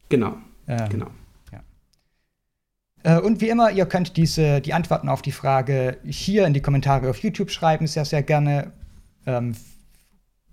Genau, 0.10 0.36
ähm, 0.67 0.89
genau. 0.89 1.08
Äh, 3.04 3.20
und 3.20 3.41
wie 3.41 3.50
immer, 3.50 3.72
ihr 3.72 3.86
könnt 3.86 4.17
diese, 4.17 4.62
die 4.62 4.74
Antworten 4.74 5.10
auf 5.10 5.22
die 5.22 5.32
Frage 5.32 5.98
hier 6.06 6.46
in 6.46 6.54
die 6.54 6.62
Kommentare 6.62 7.10
auf 7.10 7.17
YouTube 7.17 7.52
schreiben, 7.52 7.88
sehr, 7.88 8.06
sehr 8.06 8.24
gerne. 8.24 8.72
Ähm, 9.26 9.56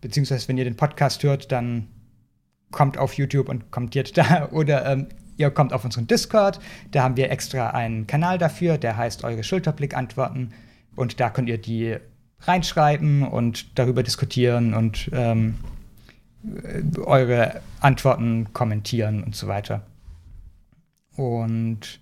beziehungsweise 0.00 0.48
wenn 0.48 0.58
ihr 0.58 0.64
den 0.64 0.76
Podcast 0.76 1.22
hört, 1.22 1.52
dann 1.52 1.88
kommt 2.70 2.98
auf 2.98 3.14
YouTube 3.14 3.48
und 3.48 3.70
kommentiert 3.70 4.16
da. 4.16 4.48
Oder 4.50 4.86
ähm, 4.86 5.08
ihr 5.36 5.50
kommt 5.50 5.72
auf 5.72 5.84
unseren 5.84 6.06
Discord. 6.06 6.60
Da 6.90 7.02
haben 7.02 7.16
wir 7.16 7.30
extra 7.30 7.70
einen 7.70 8.06
Kanal 8.06 8.38
dafür, 8.38 8.78
der 8.78 8.96
heißt 8.96 9.24
Eure 9.24 9.42
Schulterblick-Antworten. 9.42 10.50
Und 10.96 11.20
da 11.20 11.30
könnt 11.30 11.48
ihr 11.48 11.58
die 11.58 11.96
reinschreiben 12.40 13.26
und 13.26 13.78
darüber 13.78 14.02
diskutieren 14.02 14.74
und 14.74 15.10
ähm, 15.12 15.56
eure 17.04 17.60
Antworten 17.80 18.52
kommentieren 18.52 19.24
und 19.24 19.34
so 19.34 19.48
weiter. 19.48 19.86
Und 21.16 22.00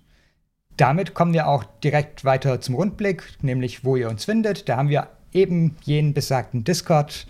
damit 0.77 1.15
kommen 1.15 1.33
wir 1.33 1.47
auch 1.47 1.63
direkt 1.83 2.23
weiter 2.23 2.61
zum 2.61 2.75
Rundblick, 2.75 3.23
nämlich 3.41 3.83
wo 3.83 3.95
ihr 3.95 4.09
uns 4.09 4.25
findet. 4.25 4.69
Da 4.69 4.77
haben 4.77 4.89
wir 4.89 5.09
eben 5.33 5.75
jenen 5.81 6.13
besagten 6.13 6.63
Discord. 6.63 7.25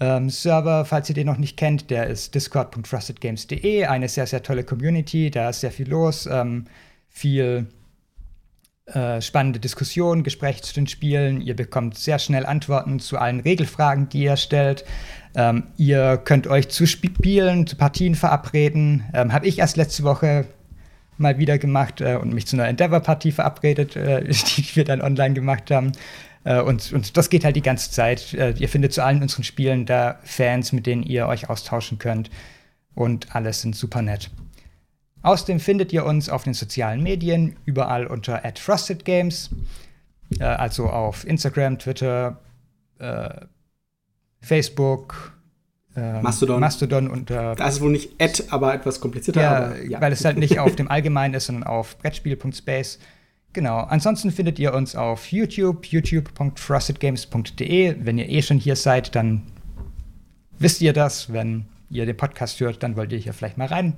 Ähm, 0.00 0.28
Server, 0.28 0.84
falls 0.84 1.08
ihr 1.08 1.14
den 1.14 1.26
noch 1.26 1.38
nicht 1.38 1.56
kennt, 1.56 1.90
der 1.90 2.08
ist 2.08 2.34
discord.trustedgames.de, 2.34 3.84
eine 3.84 4.08
sehr, 4.08 4.26
sehr 4.26 4.42
tolle 4.42 4.64
Community, 4.64 5.30
da 5.30 5.50
ist 5.50 5.60
sehr 5.60 5.70
viel 5.70 5.88
los, 5.88 6.26
ähm, 6.26 6.64
viel 7.08 7.68
äh, 8.86 9.20
spannende 9.22 9.60
Diskussionen, 9.60 10.24
Gespräche 10.24 10.62
zu 10.62 10.74
den 10.74 10.86
Spielen, 10.86 11.40
ihr 11.40 11.56
bekommt 11.56 11.96
sehr 11.96 12.18
schnell 12.18 12.44
Antworten 12.44 12.98
zu 12.98 13.18
allen 13.18 13.40
Regelfragen, 13.40 14.08
die 14.08 14.24
ihr 14.24 14.36
stellt. 14.36 14.84
Ähm, 15.36 15.64
ihr 15.76 16.18
könnt 16.18 16.46
euch 16.46 16.68
zu 16.68 16.86
Spielen, 16.86 17.66
zu 17.66 17.76
Partien 17.76 18.14
verabreden. 18.14 19.04
Ähm, 19.14 19.32
Habe 19.32 19.46
ich 19.46 19.58
erst 19.58 19.76
letzte 19.76 20.02
Woche 20.02 20.46
mal 21.18 21.38
wieder 21.38 21.58
gemacht 21.58 22.00
äh, 22.00 22.16
und 22.16 22.32
mich 22.32 22.46
zu 22.46 22.56
einer 22.56 22.68
Endeavor-Partie 22.68 23.32
verabredet, 23.32 23.96
äh, 23.96 24.24
die 24.28 24.76
wir 24.76 24.84
dann 24.84 25.00
online 25.00 25.34
gemacht 25.34 25.70
haben. 25.70 25.92
Äh, 26.44 26.60
und, 26.60 26.92
und 26.92 27.16
das 27.16 27.30
geht 27.30 27.44
halt 27.44 27.56
die 27.56 27.62
ganze 27.62 27.90
Zeit. 27.90 28.34
Äh, 28.34 28.54
ihr 28.58 28.68
findet 28.68 28.92
zu 28.92 29.02
allen 29.02 29.22
unseren 29.22 29.44
Spielen 29.44 29.86
da 29.86 30.18
Fans, 30.24 30.72
mit 30.72 30.86
denen 30.86 31.02
ihr 31.02 31.26
euch 31.26 31.48
austauschen 31.48 31.98
könnt. 31.98 32.30
Und 32.94 33.34
alles 33.34 33.62
sind 33.62 33.74
super 33.74 34.02
nett. 34.02 34.30
Außerdem 35.22 35.58
findet 35.58 35.92
ihr 35.92 36.04
uns 36.04 36.28
auf 36.28 36.44
den 36.44 36.52
sozialen 36.52 37.02
Medien 37.02 37.56
überall 37.64 38.06
unter 38.06 38.42
@frostedgames, 38.54 39.50
äh, 40.38 40.44
also 40.44 40.86
auf 40.90 41.26
Instagram, 41.26 41.78
Twitter, 41.78 42.40
äh, 42.98 43.46
Facebook, 44.42 45.33
ähm, 45.96 46.22
Mastodon. 46.22 46.60
Mastodon 46.60 47.08
und. 47.08 47.30
Äh, 47.30 47.54
das 47.56 47.74
ist 47.74 47.80
wohl 47.80 47.92
nicht 47.92 48.20
Ad, 48.20 48.44
aber 48.50 48.74
etwas 48.74 49.00
komplizierter. 49.00 49.40
Ja, 49.40 49.56
aber, 49.56 49.82
ja, 49.84 50.00
weil 50.00 50.12
es 50.12 50.24
halt 50.24 50.38
nicht 50.38 50.58
auf 50.58 50.74
dem 50.76 50.88
Allgemeinen 50.88 51.34
ist, 51.34 51.46
sondern 51.46 51.64
auf 51.64 51.98
Brettspiel.space. 51.98 52.98
Genau. 53.52 53.80
Ansonsten 53.80 54.30
findet 54.30 54.58
ihr 54.58 54.72
uns 54.74 54.96
auf 54.96 55.30
YouTube, 55.30 55.86
youtube.frostedgames.de. 55.86 57.96
Wenn 58.00 58.18
ihr 58.18 58.28
eh 58.28 58.42
schon 58.42 58.58
hier 58.58 58.76
seid, 58.76 59.14
dann 59.14 59.42
wisst 60.58 60.80
ihr 60.80 60.92
das. 60.92 61.32
Wenn 61.32 61.66
ihr 61.90 62.06
den 62.06 62.16
Podcast 62.16 62.58
hört, 62.60 62.82
dann 62.82 62.96
wollt 62.96 63.12
ihr 63.12 63.18
hier 63.18 63.32
vielleicht 63.32 63.58
mal 63.58 63.68
rein 63.68 63.94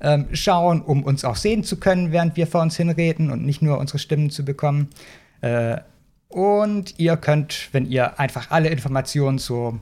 ähm, 0.00 0.28
schauen, 0.32 0.82
um 0.82 1.04
uns 1.04 1.24
auch 1.24 1.36
sehen 1.36 1.62
zu 1.62 1.78
können, 1.78 2.12
während 2.12 2.36
wir 2.36 2.46
vor 2.46 2.62
uns 2.62 2.76
hinreden 2.76 3.30
und 3.30 3.44
nicht 3.44 3.62
nur 3.62 3.78
unsere 3.78 3.98
Stimmen 3.98 4.30
zu 4.30 4.44
bekommen. 4.44 4.88
Äh, 5.40 5.78
und 6.28 6.98
ihr 6.98 7.16
könnt, 7.16 7.68
wenn 7.72 7.86
ihr 7.86 8.18
einfach 8.18 8.50
alle 8.50 8.68
Informationen 8.68 9.38
so 9.38 9.78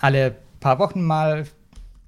alle 0.00 0.36
paar 0.60 0.78
Wochen 0.78 1.04
mal 1.04 1.46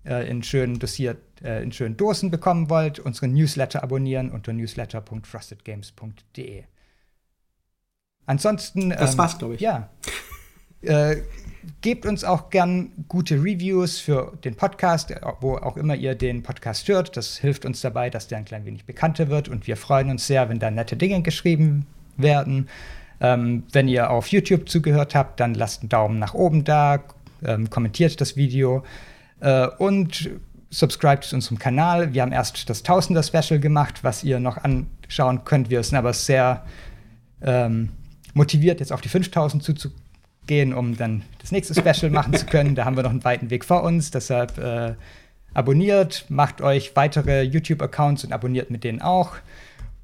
äh, 0.04 0.28
in 0.28 0.42
schönen 0.42 0.78
dosiert, 0.78 1.18
äh, 1.42 1.62
in 1.62 1.72
schönen 1.72 1.96
Dosen 1.96 2.30
bekommen 2.30 2.70
wollt, 2.70 2.98
unseren 2.98 3.32
Newsletter 3.32 3.82
abonnieren 3.82 4.30
unter 4.30 4.52
newsletter.frostedgames.de. 4.52 6.64
Ansonsten. 8.26 8.90
Das 8.90 9.12
ähm, 9.12 9.18
war's, 9.18 9.38
glaube 9.38 9.54
ich. 9.54 9.60
Ja. 9.60 9.90
äh, 10.82 11.22
gebt 11.80 12.06
uns 12.06 12.24
auch 12.24 12.50
gern 12.50 12.92
gute 13.08 13.36
Reviews 13.36 13.98
für 13.98 14.36
den 14.44 14.54
Podcast, 14.54 15.14
wo 15.40 15.56
auch 15.56 15.76
immer 15.76 15.94
ihr 15.94 16.14
den 16.14 16.42
Podcast 16.42 16.88
hört. 16.88 17.16
Das 17.16 17.38
hilft 17.38 17.64
uns 17.64 17.80
dabei, 17.80 18.10
dass 18.10 18.28
der 18.28 18.38
ein 18.38 18.44
klein 18.44 18.64
wenig 18.64 18.84
bekannter 18.84 19.28
wird 19.28 19.48
und 19.48 19.66
wir 19.66 19.76
freuen 19.76 20.10
uns 20.10 20.26
sehr, 20.26 20.48
wenn 20.48 20.58
da 20.58 20.70
nette 20.70 20.96
Dinge 20.96 21.22
geschrieben 21.22 21.86
werden. 22.16 22.68
Ähm, 23.20 23.64
wenn 23.72 23.88
ihr 23.88 24.10
auf 24.10 24.28
YouTube 24.28 24.68
zugehört 24.68 25.14
habt, 25.14 25.40
dann 25.40 25.54
lasst 25.54 25.82
einen 25.82 25.88
Daumen 25.88 26.18
nach 26.18 26.34
oben 26.34 26.64
da, 26.64 27.02
ähm, 27.44 27.70
kommentiert 27.70 28.20
das 28.20 28.36
Video 28.36 28.84
äh, 29.40 29.66
und 29.78 30.30
subscribt 30.70 31.24
zu 31.24 31.36
unserem 31.36 31.58
Kanal. 31.58 32.12
Wir 32.12 32.22
haben 32.22 32.32
erst 32.32 32.68
das 32.68 32.82
Tausender-Special 32.82 33.58
gemacht, 33.60 34.04
was 34.04 34.22
ihr 34.24 34.38
noch 34.38 34.58
anschauen 34.58 35.44
könnt. 35.44 35.70
Wir 35.70 35.82
sind 35.82 35.96
aber 35.96 36.12
sehr 36.12 36.64
ähm, 37.42 37.90
motiviert, 38.34 38.80
jetzt 38.80 38.92
auf 38.92 39.00
die 39.00 39.08
5000 39.08 39.62
zuzugehen, 39.62 40.74
um 40.74 40.96
dann 40.96 41.22
das 41.40 41.52
nächste 41.52 41.74
Special 41.74 42.10
machen 42.10 42.34
zu 42.34 42.46
können. 42.46 42.74
Da 42.74 42.84
haben 42.84 42.96
wir 42.96 43.02
noch 43.02 43.10
einen 43.10 43.24
weiten 43.24 43.50
Weg 43.50 43.64
vor 43.64 43.82
uns. 43.82 44.10
Deshalb 44.10 44.58
äh, 44.58 44.94
abonniert, 45.54 46.26
macht 46.28 46.60
euch 46.60 46.94
weitere 46.96 47.42
YouTube-Accounts 47.42 48.24
und 48.24 48.32
abonniert 48.32 48.70
mit 48.70 48.84
denen 48.84 49.00
auch. 49.00 49.36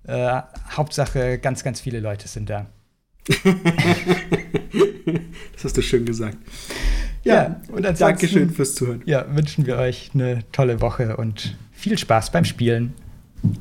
Äh, 0.07 0.41
Hauptsache, 0.71 1.39
ganz, 1.39 1.65
ganz 1.65 1.81
viele 1.81 2.01
Leute 2.01 2.29
sind 2.29 2.51
da. 2.51 2.67
das 5.55 5.65
hast 5.65 5.77
du 5.77 5.83
schön 5.83 6.05
gesagt. 6.05 6.37
Ja, 7.25 7.35
ja 7.35 7.61
und 7.69 7.87
ansonsten, 7.87 7.99
Dankeschön 7.99 8.51
fürs 8.51 8.75
Zuhören. 8.75 9.03
Ja, 9.07 9.25
wünschen 9.35 9.67
wir 9.67 9.77
euch 9.77 10.11
eine 10.15 10.41
tolle 10.53 10.81
Woche 10.81 11.17
und 11.17 11.57
viel 11.73 11.99
Spaß 11.99 12.31
beim 12.31 12.45
Spielen. 12.45 12.95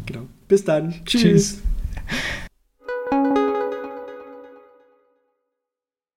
Genau. 0.05 0.27
Bis 0.47 0.63
dann. 0.63 0.93
Tschüss. 1.05 1.21
Tschüss. 1.21 1.61